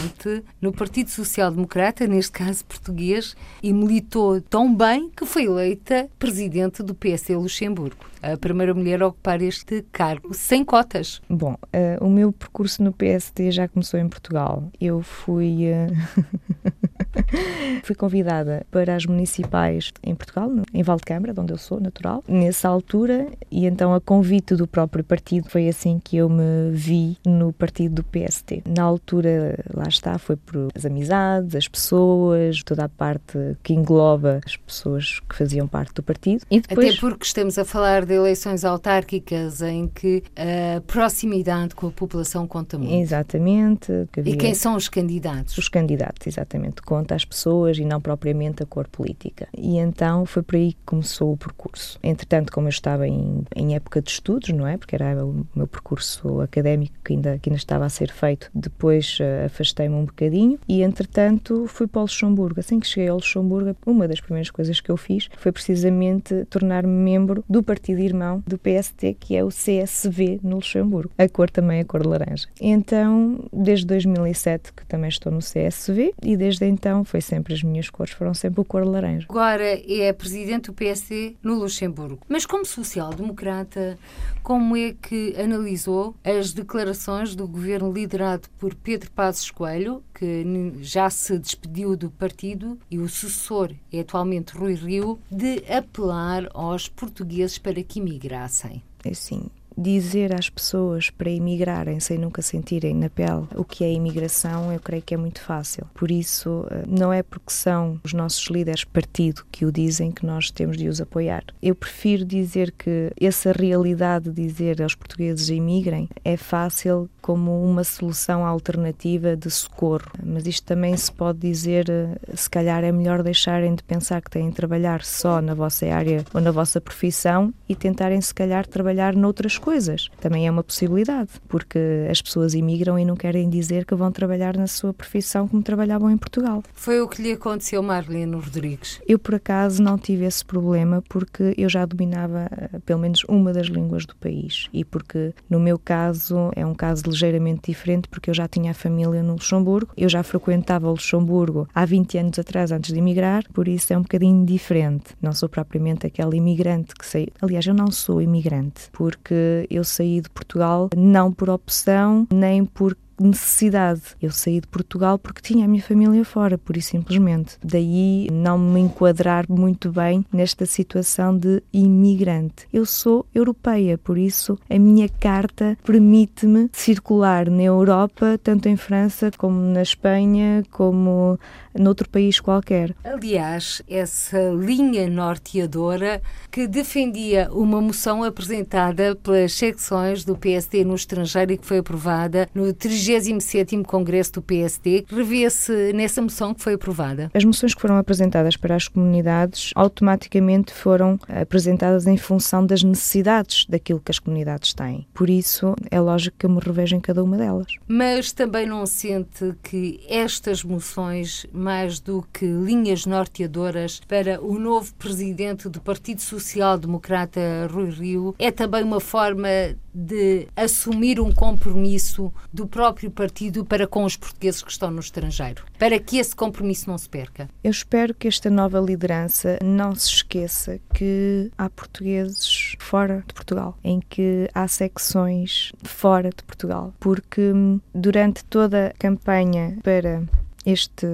no 0.61 0.71
Partido 0.71 1.09
Social 1.09 1.51
Democrata, 1.51 2.07
neste 2.07 2.31
caso 2.31 2.65
português, 2.65 3.35
e 3.61 3.71
militou 3.71 4.41
tão 4.41 4.73
bem 4.73 5.09
que 5.15 5.25
foi 5.25 5.45
eleita 5.45 6.09
presidente 6.17 6.81
do 6.81 6.95
PSD 6.95 7.35
Luxemburgo? 7.35 8.05
A 8.21 8.35
primeira 8.37 8.73
mulher 8.73 9.03
a 9.03 9.07
ocupar 9.07 9.41
este 9.41 9.85
cargo 9.91 10.33
sem 10.33 10.63
cotas. 10.65 11.21
Bom, 11.29 11.53
uh, 11.53 12.03
o 12.03 12.09
meu 12.09 12.31
percurso 12.31 12.81
no 12.81 12.91
PSD 12.91 13.51
já 13.51 13.67
começou 13.67 13.99
em 13.99 14.09
Portugal. 14.09 14.71
Eu 14.81 15.01
fui. 15.01 15.65
Uh... 15.65 16.85
Fui 17.83 17.95
convidada 17.95 18.65
para 18.71 18.95
as 18.95 19.05
municipais 19.05 19.91
em 20.03 20.15
Portugal, 20.15 20.51
em 20.73 20.83
Valdecâmara, 20.83 21.33
de 21.33 21.39
onde 21.39 21.53
eu 21.53 21.57
sou, 21.57 21.79
natural, 21.79 22.23
nessa 22.27 22.67
altura, 22.67 23.27
e 23.51 23.65
então 23.65 23.93
a 23.93 24.01
convite 24.01 24.55
do 24.55 24.67
próprio 24.67 25.03
partido 25.03 25.49
foi 25.49 25.67
assim 25.67 25.99
que 26.03 26.17
eu 26.17 26.29
me 26.29 26.71
vi 26.71 27.17
no 27.25 27.53
partido 27.53 27.95
do 27.95 28.03
PST. 28.03 28.63
Na 28.65 28.83
altura, 28.83 29.63
lá 29.73 29.87
está, 29.87 30.17
foi 30.17 30.35
por 30.35 30.69
as 30.75 30.85
amizades, 30.85 31.55
as 31.55 31.67
pessoas, 31.67 32.63
toda 32.63 32.85
a 32.85 32.89
parte 32.89 33.37
que 33.63 33.73
engloba 33.73 34.39
as 34.45 34.55
pessoas 34.57 35.19
que 35.29 35.35
faziam 35.35 35.67
parte 35.67 35.93
do 35.93 36.03
partido. 36.03 36.43
E 36.49 36.59
depois... 36.59 36.89
Até 36.89 36.99
porque 36.99 37.25
estamos 37.25 37.57
a 37.57 37.65
falar 37.65 38.05
de 38.05 38.13
eleições 38.13 38.63
autárquicas 38.65 39.61
em 39.61 39.87
que 39.87 40.23
a 40.35 40.81
proximidade 40.81 41.75
com 41.75 41.87
a 41.87 41.91
população 41.91 42.47
conta 42.47 42.77
muito. 42.77 42.93
Exatamente. 42.93 43.91
Havia... 44.17 44.33
E 44.33 44.37
quem 44.37 44.53
são 44.53 44.75
os 44.75 44.89
candidatos? 44.89 45.57
Os 45.57 45.69
candidatos, 45.69 46.27
exatamente. 46.27 46.81
Conta 47.05 47.13
as 47.13 47.23
pessoas 47.23 47.77
e 47.77 47.85
não 47.85 48.01
propriamente 48.01 48.63
a 48.63 48.65
cor 48.65 48.87
política. 48.87 49.47
E 49.55 49.77
então 49.77 50.25
foi 50.25 50.41
por 50.41 50.55
aí 50.55 50.73
que 50.73 50.79
começou 50.85 51.33
o 51.33 51.37
percurso. 51.37 51.99
Entretanto, 52.01 52.51
como 52.51 52.65
eu 52.65 52.71
estava 52.71 53.07
em, 53.07 53.43
em 53.55 53.75
época 53.75 54.01
de 54.01 54.09
estudos, 54.09 54.49
não 54.49 54.65
é? 54.65 54.75
Porque 54.75 54.95
era 54.95 55.23
o 55.23 55.45
meu 55.55 55.67
percurso 55.67 56.41
académico 56.41 56.95
que 57.03 57.13
ainda, 57.13 57.37
que 57.37 57.49
ainda 57.49 57.59
estava 57.59 57.85
a 57.85 57.89
ser 57.89 58.11
feito, 58.11 58.49
depois 58.55 59.19
uh, 59.19 59.45
afastei-me 59.45 59.93
um 59.93 60.05
bocadinho 60.05 60.57
e, 60.67 60.81
entretanto, 60.81 61.65
fui 61.67 61.85
para 61.85 61.99
o 61.99 62.03
Luxemburgo. 62.03 62.59
Assim 62.59 62.79
que 62.79 62.87
cheguei 62.87 63.09
ao 63.09 63.17
Luxemburgo, 63.17 63.75
uma 63.85 64.07
das 64.07 64.19
primeiras 64.19 64.49
coisas 64.49 64.79
que 64.81 64.89
eu 64.89 64.97
fiz 64.97 65.29
foi 65.37 65.51
precisamente 65.51 66.45
tornar-me 66.45 66.91
membro 66.91 67.43
do 67.47 67.61
partido 67.61 67.99
irmão 67.99 68.43
do 68.47 68.57
PST, 68.57 69.15
que 69.19 69.35
é 69.35 69.43
o 69.43 69.49
CSV 69.49 70.39
no 70.41 70.55
Luxemburgo. 70.55 71.11
A 71.19 71.29
cor 71.29 71.51
também 71.51 71.77
é 71.77 71.81
a 71.81 71.85
cor 71.85 72.03
laranja. 72.05 72.47
Então, 72.59 73.45
desde 73.53 73.85
2007 73.85 74.73
que 74.73 74.85
também 74.85 75.09
estou 75.09 75.31
no 75.31 75.39
CSV 75.39 76.13
e 76.23 76.37
desde 76.37 76.65
então 76.65 76.94
foi 77.03 77.21
sempre 77.21 77.53
as 77.53 77.63
minhas 77.63 77.89
cores, 77.89 78.13
foram 78.13 78.33
sempre 78.33 78.61
o 78.61 78.65
cor 78.65 78.85
laranja. 78.85 79.25
Agora 79.29 79.63
é 79.63 80.13
presidente 80.13 80.71
do 80.71 80.73
PST 80.73 81.37
no 81.41 81.55
Luxemburgo. 81.55 82.19
Mas 82.29 82.45
como 82.45 82.65
social-democrata, 82.65 83.97
como 84.43 84.77
é 84.77 84.93
que 84.93 85.35
analisou 85.39 86.15
as 86.23 86.53
declarações 86.53 87.35
do 87.35 87.47
governo 87.47 87.91
liderado 87.91 88.47
por 88.57 88.75
Pedro 88.75 89.11
Passos 89.11 89.51
Coelho, 89.51 90.03
que 90.13 90.45
já 90.81 91.09
se 91.09 91.37
despediu 91.37 91.97
do 91.97 92.09
partido, 92.11 92.77
e 92.89 92.99
o 92.99 93.09
sucessor 93.09 93.71
é 93.91 93.99
atualmente 93.99 94.55
Rui 94.55 94.75
Rio, 94.75 95.19
de 95.31 95.63
apelar 95.71 96.47
aos 96.53 96.87
portugueses 96.87 97.57
para 97.57 97.81
que 97.83 97.99
imigrassem? 97.99 98.83
É 99.03 99.13
sim, 99.13 99.49
dizer 99.77 100.33
às 100.33 100.49
pessoas 100.49 101.09
para 101.09 101.29
emigrarem 101.29 101.99
sem 101.99 102.17
nunca 102.17 102.41
sentirem 102.41 102.93
na 102.93 103.09
pele 103.09 103.45
o 103.55 103.63
que 103.63 103.83
é 103.83 103.91
imigração, 103.91 104.71
eu 104.71 104.79
creio 104.79 105.03
que 105.03 105.13
é 105.13 105.17
muito 105.17 105.41
fácil. 105.41 105.85
Por 105.93 106.11
isso, 106.11 106.65
eh, 106.71 106.83
não 106.87 107.11
é 107.11 107.21
porque 107.21 107.51
são 107.51 107.99
os 108.03 108.13
nossos 108.13 108.45
líderes 108.47 108.83
partido 108.83 109.45
que 109.51 109.65
o 109.65 109.71
dizem 109.71 110.11
que 110.11 110.25
nós 110.25 110.49
temos 110.51 110.77
de 110.77 110.87
os 110.87 111.01
apoiar. 111.01 111.43
Eu 111.61 111.75
prefiro 111.75 112.23
dizer 112.23 112.71
que 112.71 113.11
essa 113.19 113.51
realidade 113.51 114.29
de 114.29 114.47
dizer 114.47 114.81
aos 114.81 114.95
portugueses 114.95 115.49
emigrem 115.49 116.09
é 116.23 116.37
fácil 116.37 117.09
como 117.21 117.63
uma 117.63 117.83
solução 117.83 118.45
alternativa 118.45 119.35
de 119.35 119.49
socorro. 119.49 120.11
Mas 120.23 120.45
isto 120.45 120.65
também 120.65 120.95
se 120.95 121.11
pode 121.11 121.39
dizer, 121.39 121.89
eh, 121.89 122.17
se 122.35 122.49
calhar 122.49 122.83
é 122.83 122.91
melhor 122.91 123.23
deixarem 123.23 123.75
de 123.75 123.83
pensar 123.83 124.21
que 124.21 124.29
têm 124.29 124.49
de 124.49 124.55
trabalhar 124.55 125.03
só 125.03 125.41
na 125.41 125.53
vossa 125.53 125.85
área 125.87 126.23
ou 126.33 126.39
na 126.39 126.51
vossa 126.51 126.79
profissão 126.79 127.53
e 127.67 127.75
tentarem 127.75 128.21
se 128.21 128.33
calhar 128.33 128.65
trabalhar 128.67 129.15
noutras 129.15 129.57
coisas. 129.65 130.09
Também 130.21 130.45
é 130.45 130.51
uma 130.51 130.63
possibilidade, 130.63 131.31
porque 131.49 131.79
as 132.11 132.21
pessoas 132.21 132.53
imigram 132.53 132.99
e 132.99 133.03
não 133.03 133.15
querem 133.15 133.49
dizer 133.49 133.83
que 133.83 133.95
vão 133.95 134.11
trabalhar 134.11 134.55
na 134.55 134.67
sua 134.67 134.93
profissão 134.93 135.47
como 135.47 135.63
trabalhavam 135.63 136.11
em 136.11 136.17
Portugal. 136.17 136.63
Foi 136.75 137.01
o 137.01 137.07
que 137.07 137.19
lhe 137.19 137.31
aconteceu, 137.31 137.81
Marlene 137.81 138.35
Rodrigues? 138.35 139.01
Eu, 139.07 139.17
por 139.17 139.33
acaso, 139.33 139.81
não 139.81 139.97
tive 139.97 140.23
esse 140.23 140.45
problema 140.45 141.03
porque 141.09 141.55
eu 141.57 141.67
já 141.67 141.83
dominava 141.83 142.47
eh, 142.51 142.79
pelo 142.85 142.99
menos 142.99 143.23
uma 143.27 143.51
das 143.51 143.65
línguas 143.65 144.05
do 144.05 144.15
país 144.17 144.69
e 144.71 144.85
porque, 144.85 145.33
no 145.49 145.59
meu 145.59 145.79
caso, 145.79 146.51
é 146.55 146.63
um 146.63 146.75
caso 146.75 147.01
ligeiramente 147.07 147.71
diferente 147.71 148.07
porque 148.07 148.29
eu 148.29 148.35
já 148.35 148.47
tinha 148.47 148.69
a 148.69 148.75
família 148.75 149.23
no 149.23 149.33
Luxemburgo, 149.33 149.93
eu 149.97 150.07
já 150.07 150.21
frequentava 150.21 150.87
o 150.87 150.91
Luxemburgo 150.91 151.67
há 151.73 151.85
20 151.85 152.17
anos 152.19 152.37
atrás, 152.37 152.71
antes 152.71 152.93
de 152.93 152.99
emigrar, 152.99 153.43
por 153.51 153.67
isso 153.67 153.91
é 153.91 153.97
um 153.97 154.03
bocadinho 154.03 154.45
diferente. 154.45 155.15
Não 155.19 155.33
sou 155.33 155.49
propriamente 155.49 156.05
aquela 156.05 156.35
imigrante 156.35 156.93
que 156.93 157.05
saiu. 157.05 157.29
Aliás, 157.41 157.65
eu 157.65 157.73
não 157.73 157.89
sou 157.89 158.21
imigrante 158.21 158.89
porque 158.91 159.54
eu 159.69 159.83
saí 159.83 160.21
de 160.21 160.29
Portugal 160.29 160.89
não 160.95 161.31
por 161.31 161.49
opção, 161.49 162.27
nem 162.31 162.65
por 162.65 162.95
necessidade. 163.19 164.01
Eu 164.21 164.31
saí 164.31 164.59
de 164.59 164.67
Portugal 164.67 165.17
porque 165.17 165.41
tinha 165.41 165.65
a 165.65 165.67
minha 165.67 165.81
família 165.81 166.23
fora, 166.25 166.57
por 166.57 166.75
isso 166.75 166.89
simplesmente. 166.89 167.57
Daí 167.63 168.27
não 168.31 168.57
me 168.57 168.79
enquadrar 168.79 169.45
muito 169.49 169.91
bem 169.91 170.25
nesta 170.31 170.65
situação 170.65 171.37
de 171.37 171.61
imigrante. 171.71 172.67
Eu 172.71 172.85
sou 172.85 173.25
europeia, 173.33 173.97
por 173.97 174.17
isso 174.17 174.57
a 174.69 174.77
minha 174.77 175.07
carta 175.07 175.77
permite-me 175.83 176.69
circular 176.71 177.49
na 177.49 177.63
Europa, 177.63 178.39
tanto 178.41 178.67
em 178.67 178.75
França 178.75 179.31
como 179.37 179.59
na 179.59 179.81
Espanha, 179.81 180.63
como 180.71 181.39
noutro 181.77 182.09
país 182.09 182.39
qualquer. 182.39 182.95
Aliás, 183.03 183.81
essa 183.87 184.49
linha 184.49 185.07
norteadora 185.07 186.21
que 186.51 186.67
defendia 186.67 187.49
uma 187.51 187.79
moção 187.79 188.23
apresentada 188.23 189.15
pelas 189.15 189.53
secções 189.53 190.23
do 190.23 190.35
PSD 190.35 190.83
no 190.83 190.95
estrangeiro 190.95 191.53
e 191.53 191.57
que 191.57 191.65
foi 191.65 191.79
aprovada 191.79 192.49
no 192.53 192.73
30 192.73 192.95
37º 192.95 193.83
Congresso 193.85 194.33
do 194.33 194.41
PSD. 194.41 195.05
Revê-se 195.09 195.93
nessa 195.93 196.21
moção 196.21 196.53
que 196.53 196.61
foi 196.61 196.73
aprovada? 196.73 197.29
As 197.33 197.43
moções 197.43 197.73
que 197.73 197.81
foram 197.81 197.97
apresentadas 197.97 198.55
para 198.55 198.75
as 198.75 198.87
comunidades 198.87 199.71
automaticamente 199.75 200.73
foram 200.73 201.19
apresentadas 201.27 202.07
em 202.07 202.17
função 202.17 202.65
das 202.65 202.83
necessidades 202.83 203.65
daquilo 203.67 203.99
que 203.99 204.11
as 204.11 204.19
comunidades 204.19 204.73
têm. 204.73 205.07
Por 205.13 205.29
isso, 205.29 205.75
é 205.91 205.99
lógico 205.99 206.37
que 206.37 206.45
eu 206.45 206.49
me 206.49 206.59
revejo 206.59 206.95
em 206.95 206.99
cada 206.99 207.23
uma 207.23 207.37
delas. 207.37 207.67
Mas 207.87 208.31
também 208.31 208.65
não 208.65 208.85
sente 208.85 209.53
que 209.63 209.99
estas 210.09 210.63
moções, 210.63 211.45
mais 211.65 211.99
do 211.99 212.23
que 212.31 212.45
linhas 212.45 213.07
norteadoras 213.07 213.99
para 214.07 214.39
o 214.39 214.59
novo 214.59 214.93
presidente 214.93 215.67
do 215.67 215.81
Partido 215.81 216.21
Social 216.21 216.77
Democrata, 216.77 217.41
Rui 217.71 217.89
Rio, 217.89 218.35
é 218.37 218.51
também 218.51 218.83
uma 218.83 218.99
forma 218.99 219.49
de 219.91 220.47
assumir 220.55 221.19
um 221.19 221.31
compromisso 221.31 222.31
do 222.53 222.67
próprio 222.67 223.09
partido 223.09 223.65
para 223.65 223.87
com 223.87 224.03
os 224.03 224.15
portugueses 224.15 224.61
que 224.61 224.69
estão 224.69 224.91
no 224.91 224.99
estrangeiro, 224.99 225.63
para 225.79 225.97
que 225.97 226.17
esse 226.17 226.35
compromisso 226.35 226.87
não 226.87 226.97
se 226.97 227.09
perca? 227.09 227.49
Eu 227.63 227.71
espero 227.71 228.13
que 228.13 228.27
esta 228.27 228.49
nova 228.49 228.79
liderança 228.79 229.57
não 229.63 229.95
se 229.95 230.09
esqueça 230.09 230.79
que 230.93 231.49
há 231.57 231.67
portugueses 231.69 232.75
fora 232.77 233.23
de 233.25 233.33
Portugal, 233.33 233.75
em 233.83 234.01
que 234.01 234.47
há 234.53 234.67
secções 234.67 235.71
fora 235.81 236.29
de 236.29 236.43
Portugal, 236.43 236.93
porque 236.99 237.51
durante 237.93 238.43
toda 238.45 238.87
a 238.87 238.93
campanha 238.99 239.77
para 239.81 240.23
este 240.65 241.07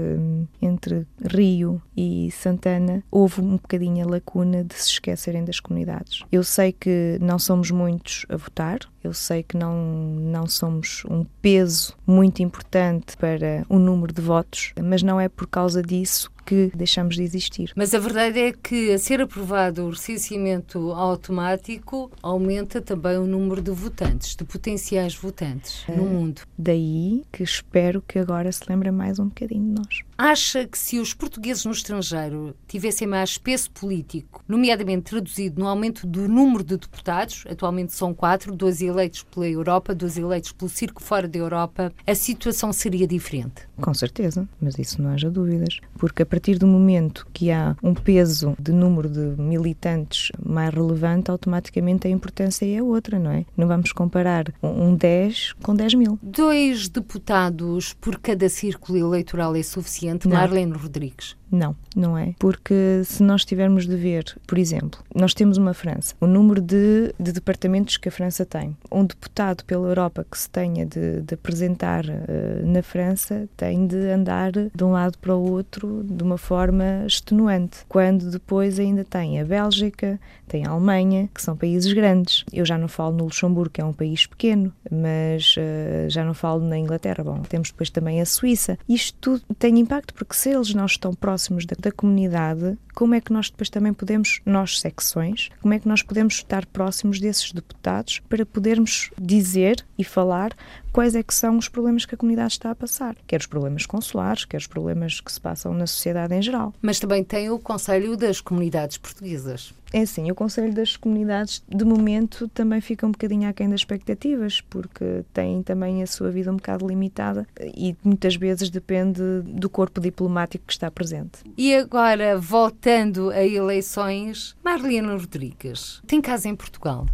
entre 0.62 1.06
Rio 1.24 1.82
e 1.96 2.30
Santana 2.32 3.04
houve 3.12 3.42
um 3.42 3.52
bocadinho 3.58 4.06
a 4.06 4.10
lacuna 4.10 4.64
de 4.64 4.74
se 4.76 4.92
esquecerem 4.92 5.44
das 5.44 5.60
comunidades. 5.60 6.24
Eu 6.32 6.44
sei 6.44 6.72
que 6.72 7.18
não 7.22 7.38
somos 7.38 7.72
muitos 7.72 8.26
a 8.30 8.38
votar, 8.38 8.80
eu 9.04 9.14
sei 9.14 9.44
que 9.44 9.58
não, 9.58 9.76
não 9.76 10.48
somos 10.48 11.04
um 11.10 11.26
peso 11.42 11.96
muito 12.06 12.42
importante 12.42 13.18
para 13.18 13.66
o 13.68 13.80
número 13.80 14.14
de 14.14 14.22
votos, 14.22 14.74
mas 14.82 15.02
não 15.02 15.20
é 15.20 15.28
por 15.28 15.48
causa 15.48 15.82
disso 15.82 16.32
que 16.46 16.72
deixamos 16.76 17.16
de 17.16 17.24
existir. 17.24 17.72
Mas 17.76 17.94
a 17.94 18.00
verdade 18.00 18.40
é 18.40 18.52
que, 18.52 18.92
a 18.92 18.98
ser 18.98 19.22
aprovado 19.22 19.86
o 19.86 19.90
recenseamento 19.92 20.92
automático, 20.92 22.12
aumenta 22.22 22.82
também 22.82 23.18
o 23.18 23.26
número 23.26 23.62
de 23.62 23.72
votantes, 23.72 24.36
de 24.36 24.44
potenciais 24.44 25.16
votantes 25.16 25.86
no 25.88 26.04
mundo. 26.04 26.42
Daí 26.58 27.24
que 27.32 27.44
espero 27.44 28.04
que 28.06 28.20
agora 28.20 28.52
se 28.52 28.64
lembre 28.68 28.92
mais 28.92 29.20
um 29.20 29.28
bocadinho 29.28 29.64
de 29.64 29.82
nós. 29.82 30.00
Acha 30.24 30.68
que 30.68 30.78
se 30.78 31.00
os 31.00 31.16
portugueses 31.16 31.66
no 31.66 31.72
estrangeiro 31.72 32.56
tivessem 32.68 33.08
mais 33.08 33.40
peso 33.40 33.72
político, 33.72 34.44
nomeadamente 34.48 35.10
traduzido 35.10 35.60
no 35.60 35.68
aumento 35.68 36.06
do 36.06 36.30
número 36.30 36.64
de 36.64 36.78
deputados, 36.78 37.44
atualmente 37.50 37.92
são 37.92 38.14
quatro, 38.14 38.56
dois 38.56 38.84
eleitos 38.84 39.24
pela 39.24 39.50
Europa, 39.50 39.96
dois 39.96 40.20
eleitos 40.20 40.52
pelo 40.52 40.70
circo 40.70 41.02
fora 41.02 41.28
da 41.28 41.40
Europa, 41.40 41.92
a 42.06 42.14
situação 42.14 42.72
seria 42.72 43.08
diferente? 43.08 43.68
Com 43.78 43.96
certeza, 43.96 44.48
mas 44.62 44.78
isso 44.78 45.02
não 45.02 45.10
haja 45.10 45.28
dúvidas. 45.28 45.80
Porque 45.98 46.22
a 46.22 46.26
partir 46.26 46.60
do 46.60 46.68
momento 46.68 47.26
que 47.34 47.50
há 47.50 47.76
um 47.82 47.96
peso 47.96 48.56
de 48.60 48.72
número 48.72 49.10
de 49.10 49.42
militantes 49.42 50.32
mais 50.40 50.72
relevante, 50.72 51.32
automaticamente 51.32 52.06
a 52.06 52.12
importância 52.12 52.64
é 52.64 52.80
outra, 52.80 53.18
não 53.18 53.32
é? 53.32 53.44
Não 53.58 53.68
vamos 53.68 53.92
comparar 53.92 54.54
um 54.62 54.96
10 54.96 55.54
com 55.64 55.76
10 55.76 55.96
mil. 55.96 56.20
Dois 56.22 56.88
deputados 56.88 57.94
por 57.94 58.20
cada 58.20 58.48
círculo 58.50 59.00
eleitoral 59.00 59.56
é 59.56 59.64
suficiente? 59.64 60.11
Não. 60.26 60.38
Marlene 60.38 60.74
Rodrigues. 60.74 61.36
Não, 61.52 61.76
não 61.94 62.18
é. 62.18 62.34
Porque 62.40 63.02
se 63.04 63.22
nós 63.22 63.44
tivermos 63.44 63.86
de 63.86 63.96
ver, 63.98 64.24
por 64.48 64.58
exemplo, 64.58 65.02
nós 65.14 65.34
temos 65.34 65.58
uma 65.58 65.74
França, 65.74 66.16
o 66.22 66.26
número 66.26 66.62
de, 66.62 67.14
de 67.20 67.34
departamentos 67.34 67.98
que 67.98 68.08
a 68.08 68.12
França 68.12 68.46
tem. 68.46 68.76
Um 68.90 69.06
deputado 69.06 69.66
pela 69.66 69.90
Europa 69.90 70.26
que 70.30 70.40
se 70.40 70.50
tenha 70.50 70.86
de, 70.86 71.22
de 71.22 71.34
apresentar 71.34 72.06
uh, 72.06 72.66
na 72.66 72.82
França 72.82 73.50
tem 73.58 73.86
de 73.86 73.98
andar 74.10 74.52
de 74.52 74.84
um 74.84 74.92
lado 74.92 75.18
para 75.18 75.36
o 75.36 75.52
outro 75.52 76.06
de 76.06 76.24
uma 76.24 76.38
forma 76.38 77.04
extenuante. 77.06 77.80
Quando 77.90 78.32
depois 78.32 78.80
ainda 78.80 79.04
tem 79.04 79.40
a 79.40 79.46
Bélgica, 79.46 80.20
tem 80.48 80.66
a 80.66 80.70
Alemanha, 80.70 81.30
que 81.34 81.42
são 81.42 81.58
países 81.58 81.92
grandes. 81.92 82.46
Eu 82.54 82.66
já 82.66 82.78
não 82.78 82.88
falo 82.88 83.18
no 83.18 83.26
Luxemburgo, 83.26 83.74
que 83.74 83.82
é 83.82 83.86
um 83.86 83.94
país 83.94 84.26
pequeno, 84.26 84.72
mas 84.90 85.56
uh, 85.58 86.10
já 86.10 86.24
não 86.24 86.34
falo 86.34 86.64
na 86.66 86.78
Inglaterra. 86.78 87.24
Bom, 87.24 87.42
temos 87.42 87.72
depois 87.72 87.90
também 87.90 88.22
a 88.22 88.26
Suíça. 88.26 88.78
Isto 88.88 89.18
tudo 89.20 89.44
tem 89.60 89.78
impacto 89.80 90.14
porque 90.14 90.36
se 90.36 90.50
eles 90.50 90.74
não 90.74 90.86
estão 90.86 91.14
próximos 91.14 91.41
da, 91.66 91.76
da 91.80 91.92
comunidade, 91.92 92.78
como 92.94 93.16
é 93.16 93.22
que 93.22 93.34
nós 93.34 93.50
depois 93.50 93.70
também 93.70 93.94
podemos, 93.94 94.42
nós 94.46 94.80
secções, 94.80 95.50
como 95.62 95.74
é 95.74 95.80
que 95.80 95.88
nós 95.88 96.02
podemos 96.04 96.36
estar 96.36 96.66
próximos 96.66 97.20
desses 97.20 97.52
deputados 97.52 98.20
para 98.30 98.46
podermos 98.46 99.10
dizer 99.20 99.86
e 99.98 100.04
falar 100.04 100.56
quais 100.92 101.16
é 101.16 101.24
que 101.24 101.34
são 101.34 101.58
os 101.58 101.70
problemas 101.70 102.06
que 102.06 102.16
a 102.16 102.18
comunidade 102.18 102.54
está 102.54 102.72
a 102.72 102.76
passar, 102.76 103.16
quer 103.26 103.40
os 103.40 103.46
problemas 103.46 103.86
consulares, 103.86 104.46
quer 104.46 104.58
os 104.58 104.68
problemas 104.68 105.22
que 105.22 105.32
se 105.32 105.40
passam 105.40 105.74
na 105.74 105.88
sociedade 105.88 106.36
em 106.36 106.42
geral. 106.42 106.74
Mas 106.82 107.00
também 107.00 107.24
tem 107.24 107.50
o 107.50 107.60
Conselho 107.60 108.18
das 108.18 108.42
Comunidades 108.42 108.98
Portuguesas. 108.98 109.74
É 109.94 110.06
sim, 110.06 110.32
o 110.32 110.36
Conselho 110.36 110.74
das 110.74 110.96
Comunidades, 110.96 111.62
de 111.68 111.84
momento, 111.84 112.48
também 112.48 112.80
fica 112.80 113.06
um 113.06 113.12
bocadinho 113.12 113.50
aquém 113.50 113.70
das 113.70 113.82
expectativas, 113.82 114.62
porque 114.62 115.26
tem 115.34 115.62
também 115.62 116.02
a 116.02 116.08
sua 116.08 116.32
vida 116.32 116.52
um 116.52 116.56
bocado 116.56 116.88
limitada 116.88 117.46
e 117.60 117.96
muitas 118.04 118.36
vezes 118.36 118.70
depende 118.70 119.22
do 119.44 119.70
corpo 119.70 120.00
diplomático 120.00 120.66
que 120.66 120.74
está 120.74 120.90
presente. 120.90 121.40
E 121.58 121.76
agora, 121.76 122.40
voltando 122.40 123.32
a 123.32 123.44
eleições, 123.44 124.56
Marlene 124.64 125.10
Rodrigues, 125.10 126.02
tem 126.08 126.22
casa 126.22 126.48
em 126.48 126.56
Portugal? 126.56 127.06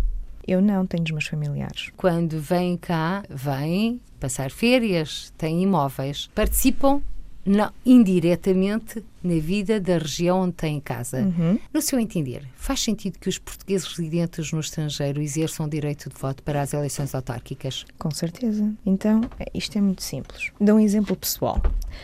Eu 0.47 0.61
não 0.61 0.85
tenho 0.85 1.03
os 1.03 1.11
meus 1.11 1.27
familiares. 1.27 1.91
Quando 1.97 2.39
vêm 2.39 2.77
cá, 2.77 3.23
vêm 3.29 3.99
passar 4.19 4.51
férias, 4.51 5.33
têm 5.37 5.63
imóveis, 5.63 6.29
participam 6.33 7.01
não, 7.47 7.71
indiretamente 7.85 9.03
na 9.23 9.39
vida 9.39 9.79
da 9.79 9.97
região 9.97 10.41
onde 10.41 10.53
tem 10.53 10.79
casa. 10.79 11.21
Uhum. 11.21 11.59
No 11.73 11.81
seu 11.81 11.99
entender, 11.99 12.47
faz 12.55 12.81
sentido 12.81 13.19
que 13.19 13.29
os 13.29 13.37
portugueses 13.37 13.87
residentes 13.87 14.51
no 14.51 14.59
estrangeiro 14.59 15.21
exerçam 15.21 15.65
o 15.65 15.69
direito 15.69 16.09
de 16.09 16.15
voto 16.15 16.43
para 16.43 16.61
as 16.61 16.73
eleições 16.73 17.13
autárquicas? 17.13 17.85
Com 17.97 18.11
certeza. 18.11 18.73
Então, 18.85 19.21
isto 19.53 19.77
é 19.77 19.81
muito 19.81 20.03
simples. 20.03 20.51
Dou 20.59 20.77
um 20.77 20.79
exemplo 20.79 21.15
pessoal. 21.15 21.61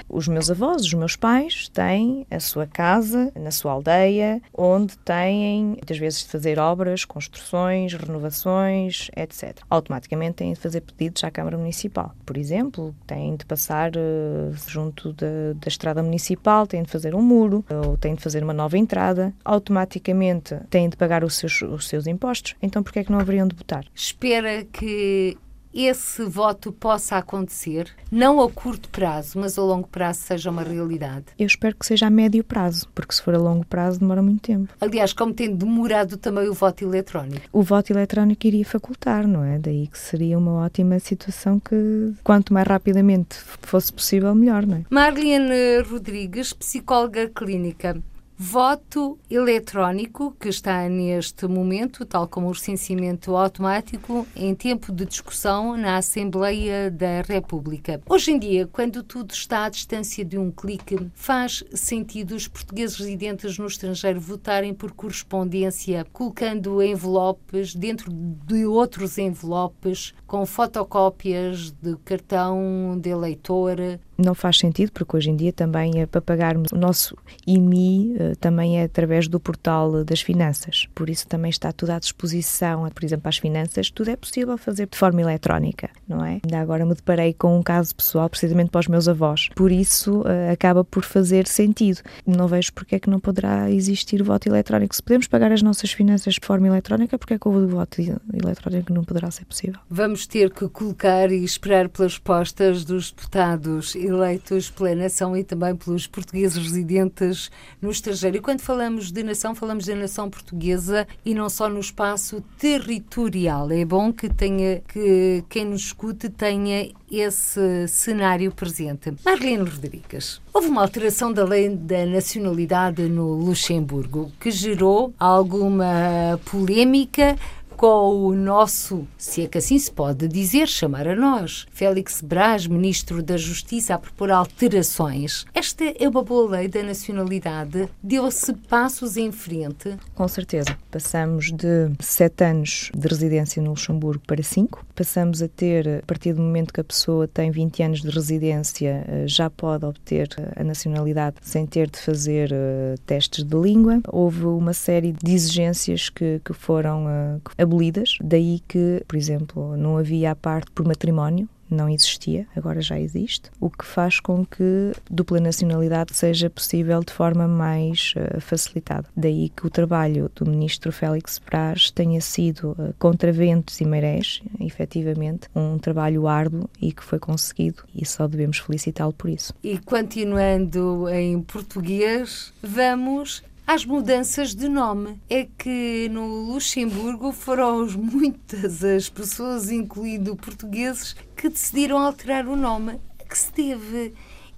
Os 0.10 0.28
meus 0.28 0.49
avós, 0.49 0.82
os 0.82 0.93
meus 0.93 1.15
pais, 1.15 1.69
têm 1.69 2.26
a 2.32 2.39
sua 2.39 2.65
casa 2.65 3.32
na 3.36 3.52
sua 3.52 3.73
aldeia, 3.73 4.41
onde 4.54 4.97
têm, 4.99 5.65
muitas 5.65 5.97
vezes, 5.97 6.23
de 6.23 6.30
fazer 6.30 6.60
obras, 6.60 7.06
construções, 7.06 7.93
renovações, 7.93 9.10
etc. 9.15 9.58
Automaticamente 9.69 10.36
têm 10.36 10.54
de 10.54 10.60
fazer 10.60 10.82
pedidos 10.82 11.23
à 11.23 11.32
Câmara 11.32 11.58
Municipal. 11.58 12.13
Por 12.26 12.38
exemplo, 12.38 12.95
têm 13.06 13.36
de 13.36 13.45
passar 13.45 13.91
uh, 13.95 14.54
junto 14.67 15.13
da, 15.13 15.54
da 15.56 15.67
estrada 15.67 16.02
municipal, 16.02 16.65
têm 16.65 16.84
de 16.84 16.89
fazer 16.89 17.03
fazer 17.04 17.16
um 17.16 17.22
muro 17.22 17.66
ou 17.70 17.98
têm 17.98 18.16
de 18.16 18.22
fazer 18.22 18.42
uma 18.44 18.54
nova 18.54 18.78
entrada, 18.78 19.34
automaticamente 19.44 20.56
têm 20.70 20.88
de 20.88 20.96
pagar 20.96 21.24
os 21.24 21.36
seus, 21.36 21.62
os 21.62 21.88
seus 21.88 22.08
impostos. 22.08 22.56
Então, 22.62 22.82
por 22.82 22.94
que 22.94 23.00
é 23.00 23.04
que 23.04 23.12
não 23.12 23.20
haveriam 23.20 23.48
de 23.48 23.56
votar? 23.56 23.86
Espera 23.94 24.63
que 24.63 25.38
esse 25.74 26.24
voto 26.24 26.72
possa 26.72 27.18
acontecer, 27.18 27.90
não 28.12 28.42
a 28.42 28.50
curto 28.50 28.90
prazo, 28.90 29.40
mas 29.40 29.58
a 29.58 29.62
longo 29.62 29.88
prazo 29.88 30.20
seja 30.20 30.50
uma 30.52 30.64
realidade? 30.64 31.26
Eu 31.38 31.48
espero 31.48 31.76
que 31.76 31.86
seja 31.86 32.08
a 32.08 32.10
médio 32.10 32.44
prazo, 32.44 32.88
porque 32.94 33.14
se 33.14 33.22
for 33.22 33.34
a 33.34 33.40
longo 33.40 33.66
prazo 33.66 34.00
demora 34.00 34.22
muito 34.22 34.42
tempo. 34.42 34.74
Aliás, 34.80 35.14
como 35.14 35.34
tem 35.34 35.54
demorado 35.56 36.18
também 36.18 36.48
o 36.48 36.54
voto 36.54 36.84
eletrónico? 36.84 37.48
O 37.52 37.62
voto 37.62 37.92
eletrónico 37.92 38.46
iria 38.46 38.66
facultar, 38.66 39.28
não 39.28 39.44
é? 39.44 39.58
Daí 39.58 39.88
que 39.88 39.98
seria 39.98 40.38
uma 40.38 40.64
ótima 40.64 41.00
situação 41.00 41.60
que 41.60 42.14
quanto 42.24 42.54
mais 42.54 42.68
rapidamente 42.68 43.36
fosse 43.62 43.92
possível, 43.92 44.34
melhor, 44.36 44.66
não 44.66 44.78
é? 44.78 44.84
Marlene 44.90 45.82
Rodrigues, 45.90 46.54
psicóloga 46.54 47.30
clínica. 47.30 48.02
Voto 48.46 49.18
eletrónico, 49.32 50.36
que 50.38 50.50
está 50.50 50.90
neste 50.90 51.48
momento, 51.48 52.06
tal 52.06 52.28
como 52.28 52.50
o 52.50 52.52
recenseamento 52.52 53.38
automático, 53.38 54.28
em 54.36 54.54
tempo 54.54 54.92
de 54.92 55.06
discussão 55.06 55.78
na 55.78 55.96
Assembleia 55.96 56.92
da 56.92 57.22
República. 57.22 58.02
Hoje 58.10 58.32
em 58.32 58.38
dia, 58.38 58.68
quando 58.68 59.02
tudo 59.02 59.32
está 59.32 59.64
à 59.64 59.70
distância 59.70 60.26
de 60.26 60.38
um 60.38 60.52
clique, 60.52 61.10
faz 61.16 61.64
sentido 61.74 62.36
os 62.36 62.46
portugueses 62.46 62.98
residentes 62.98 63.58
no 63.58 63.66
estrangeiro 63.66 64.20
votarem 64.20 64.74
por 64.74 64.92
correspondência, 64.92 66.06
colocando 66.12 66.84
envelopes 66.84 67.74
dentro 67.74 68.12
de 68.12 68.66
outros 68.66 69.18
envelopes 69.18 70.14
com 70.34 70.48
fotocópias 70.48 71.69
de 71.80 71.96
cartão 71.98 72.98
de 73.00 73.08
eleitor, 73.08 73.78
não 74.17 74.36
faz 74.36 74.58
sentido, 74.58 74.91
porque 74.91 75.17
hoje 75.17 75.30
em 75.30 75.36
dia 75.36 75.52
também 75.52 76.00
é 76.02 76.06
para 76.06 76.22
pagarmos 76.22 76.72
o 76.72 76.78
nosso 76.78 77.17
IMI, 77.48 78.15
eh, 78.17 78.34
também 78.39 78.80
é 78.80 78.84
através 78.84 79.28
do 79.28 79.39
portal 79.39 80.04
das 80.04 80.22
finanças. 80.22 80.88
Por 80.93 81.10
isso 81.10 81.28
também 81.28 81.50
está 81.50 81.72
tudo 81.72 81.91
à 81.91 82.00
disposição, 82.00 82.88
por 82.89 83.04
exemplo, 83.04 83.28
as 83.28 83.38
finanças, 83.38 83.89
tudo 83.89 84.10
é 84.10 84.15
possível 84.15 84.58
fazer 84.58 84.88
de 84.88 84.98
forma 84.98 85.22
eletrónica, 85.22 85.89
não 86.08 86.24
é? 86.24 86.39
Ainda 86.43 86.60
agora 86.60 86.86
me 86.86 86.93
deparei 86.93 87.34
com 87.34 87.58
um 87.58 87.63
caso 87.63 87.96
pessoal, 87.96 88.30
precisamente 88.30 88.69
para 88.69 88.80
os 88.80 88.88
meus 88.88 89.08
avós. 89.08 89.50
Por 89.56 89.72
isso 89.72 90.24
eh, 90.28 90.52
acaba 90.52 90.84
por 90.84 91.04
fazer 91.04 91.48
sentido. 91.48 92.02
Não 92.26 92.48
vejo 92.48 92.72
porque 92.74 92.96
é 92.96 93.00
que 93.00 93.10
não 93.10 93.19
poderá 93.19 93.69
existir 93.72 94.22
o 94.22 94.26
voto 94.26 94.48
eletrónico. 94.48 94.96
Se 94.96 95.02
podemos 95.02 95.28
pagar 95.28 95.52
as 95.52 95.62
nossas 95.62 95.91
finanças 95.91 96.36
de 96.36 96.46
forma 96.46 96.67
eletrónica, 96.67 97.17
porque 97.17 97.34
é 97.34 97.39
que 97.39 97.48
o 97.48 97.67
voto 97.67 98.00
eletrónico 98.02 98.93
não 98.93 99.04
poderá 99.04 99.32
ser 99.32 99.46
possível? 99.46 99.80
Vamos 99.89 100.23
ter 100.28 100.52
que 100.52 100.68
colocar 100.68 101.32
e 101.32 101.44
esperar 101.44 101.90
pelas 101.90 102.14
respostas 102.14 102.84
dos 102.84 103.12
deputados 103.12 103.96
eleitos 103.96 104.70
pela 104.70 104.96
nação 104.96 105.36
e 105.36 105.44
também 105.44 105.76
pelos 105.76 106.08
portugueses 106.08 106.58
residentes 106.58 107.52
no 107.82 107.92
estrangeiro. 107.92 108.38
E 108.38 108.42
quando 108.42 108.62
falamos 108.62 109.12
de 109.12 109.24
nação, 109.24 109.56
falamos 109.56 109.86
da 109.86 109.96
nação 109.96 110.30
portuguesa 110.30 111.08
e 111.26 111.34
não 111.34 111.50
só 111.50 111.70
no 111.70 111.80
espaço 111.80 112.44
territorial. 112.58 113.72
É 113.72 113.86
bom 113.86 114.12
que 114.12 114.30
tenha 114.30 114.82
que 114.88 115.44
quem 115.50 115.66
nos 115.66 115.82
escute 115.86 116.30
tenha 116.30 116.92
esse 117.12 117.88
cenário 117.88 118.52
presente. 118.52 119.14
Marlene 119.24 119.70
Rodrigues, 119.70 120.42
houve 120.52 120.68
uma 120.68 120.82
alteração 120.82 121.32
da 121.32 121.44
lei 121.44 121.70
da 121.70 122.06
nacionalidade 122.06 123.04
no 123.04 123.34
Luxemburgo 123.34 124.32
que 124.40 124.50
gerou 124.50 125.14
alguma 125.20 126.40
polémica 126.50 127.36
com 127.76 128.28
o 128.28 128.36
nosso, 128.36 129.08
se 129.18 129.44
é 129.44 129.48
que 129.48 129.58
assim 129.58 129.78
se 129.78 129.92
pode 129.92 130.28
dizer, 130.28 130.68
chamar 130.68 131.08
a 131.08 131.16
nós, 131.16 131.66
Félix 131.72 132.22
Braz, 132.22 132.68
Ministro 132.68 133.22
da 133.22 133.38
Justiça, 133.38 133.96
a 133.96 134.00
propor 134.00 134.32
alterações. 134.32 135.46
Esta 135.54 135.84
é 135.84 136.08
uma 136.08 136.24
boa 136.24 136.50
lei 136.58 136.68
da 136.68 136.84
nacionalidade? 136.84 137.90
Deu-se 138.02 138.54
passos 138.54 139.18
em 139.18 139.32
frente? 139.32 139.98
Com 140.16 140.28
certeza. 140.28 140.78
Passamos 140.92 141.52
de 141.52 141.92
sete 142.00 142.44
anos 142.44 142.92
de 142.96 143.08
residência 143.08 143.62
no 143.62 143.72
Luxemburgo 143.72 144.24
para 144.26 144.44
cinco. 144.44 144.86
Passamos 144.96 145.42
a 145.42 145.48
ter, 145.48 145.88
a 145.88 146.06
partir 146.06 146.34
do 146.34 146.42
momento 146.42 146.74
que 146.74 146.82
a 146.82 146.84
pessoa 146.84 147.28
tem 147.28 147.50
20 147.50 147.84
anos 147.84 148.02
de 148.02 148.10
residência, 148.10 149.04
eh, 149.08 149.26
já 149.28 149.50
pode 149.50 149.86
obter 149.86 150.30
eh, 150.38 150.62
a 150.62 150.64
nacionalidade 150.64 151.38
sem 151.42 151.66
ter 151.66 151.90
de 151.90 152.00
fazer 152.00 152.52
uh, 152.52 153.00
testes 153.06 153.44
de 153.44 153.56
língua. 153.56 154.02
Houve 154.08 154.46
uma 154.46 154.74
série 154.74 155.12
de 155.12 155.34
exigências 155.34 156.10
que, 156.10 156.40
que 156.44 156.54
foram 156.54 157.06
uh, 157.06 157.42
abolidas, 157.63 158.17
daí 158.21 158.62
que, 158.67 159.04
por 159.08 159.15
exemplo, 159.15 159.76
não 159.78 159.97
havia 159.97 160.32
a 160.32 160.36
parte 160.36 160.69
por 160.71 160.86
matrimónio, 160.86 161.47
não 161.73 161.89
existia, 161.89 162.45
agora 162.56 162.82
já 162.82 162.99
existe, 162.99 163.49
o 163.60 163.69
que 163.69 163.86
faz 163.86 164.19
com 164.19 164.45
que 164.45 164.91
dupla 165.10 165.39
nacionalidade 165.39 166.15
seja 166.15 166.49
possível 166.49 167.04
de 167.04 167.12
forma 167.12 167.47
mais 167.47 168.13
uh, 168.15 168.39
facilitada. 168.39 169.08
Daí 169.15 169.49
que 169.49 169.65
o 169.65 169.69
trabalho 169.69 170.30
do 170.36 170.45
ministro 170.45 170.91
Félix 170.91 171.39
Braz 171.39 171.89
tenha 171.91 172.21
sido 172.21 172.71
uh, 172.71 172.93
contra 172.99 173.32
ventos 173.32 173.82
e 173.82 173.86
marés, 173.86 174.41
efetivamente, 174.60 175.49
um 175.56 175.78
trabalho 175.78 176.28
árduo 176.28 176.69
e 176.82 176.91
que 176.91 177.04
foi 177.04 177.19
conseguido 177.19 177.84
e 177.95 178.06
só 178.06 178.28
devemos 178.28 178.60
felicitá-lo 178.60 179.13
por 179.13 179.30
isso. 179.30 179.54
E 179.63 179.78
continuando 179.80 181.10
em 181.10 181.41
português, 181.41 182.54
vamos 182.62 183.43
às 183.74 183.86
mudanças 183.86 184.54
de 184.54 184.70
nome. 184.70 185.20
É 185.28 185.48
que 185.58 186.08
no 186.12 186.28
Luxemburgo 186.52 187.32
foram 187.32 187.88
muitas 187.98 188.84
as 188.84 189.10
pessoas, 189.10 189.72
incluindo 189.72 190.36
portugueses, 190.36 191.16
que 191.36 191.50
decidiram 191.50 191.98
alterar 191.98 192.48
o 192.48 192.56
nome. 192.56 193.00
A 193.20 193.24
que 193.24 193.36
se 193.36 193.52
deve 193.52 194.14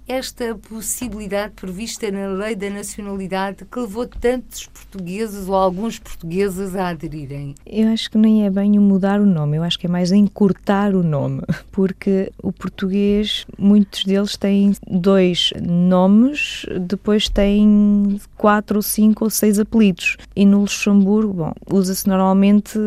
esta 0.08 0.54
possibilidade 0.54 1.54
prevista 1.54 2.10
na 2.10 2.28
lei 2.28 2.54
da 2.54 2.70
nacionalidade 2.70 3.64
que 3.64 3.80
levou 3.80 4.06
tantos 4.06 4.66
portugueses 4.66 5.48
ou 5.48 5.54
alguns 5.54 5.98
portugueses 5.98 6.76
a 6.76 6.88
aderirem? 6.88 7.54
Eu 7.66 7.88
acho 7.88 8.10
que 8.10 8.18
nem 8.18 8.46
é 8.46 8.50
bem 8.50 8.78
o 8.78 8.82
mudar 8.82 9.20
o 9.20 9.26
nome, 9.26 9.56
eu 9.56 9.62
acho 9.62 9.78
que 9.78 9.86
é 9.86 9.90
mais 9.90 10.12
encurtar 10.12 10.94
o 10.94 11.02
nome, 11.02 11.42
porque 11.72 12.32
o 12.42 12.52
português, 12.52 13.46
muitos 13.58 14.04
deles 14.04 14.36
têm 14.36 14.74
dois 14.86 15.52
nomes, 15.60 16.64
depois 16.80 17.28
têm 17.28 18.20
quatro 18.36 18.76
ou 18.78 18.82
cinco 18.82 19.24
ou 19.24 19.30
seis 19.30 19.58
apelidos. 19.58 20.16
E 20.34 20.46
no 20.46 20.60
Luxemburgo, 20.60 21.32
bom, 21.32 21.52
usa-se 21.70 22.08
normalmente 22.08 22.78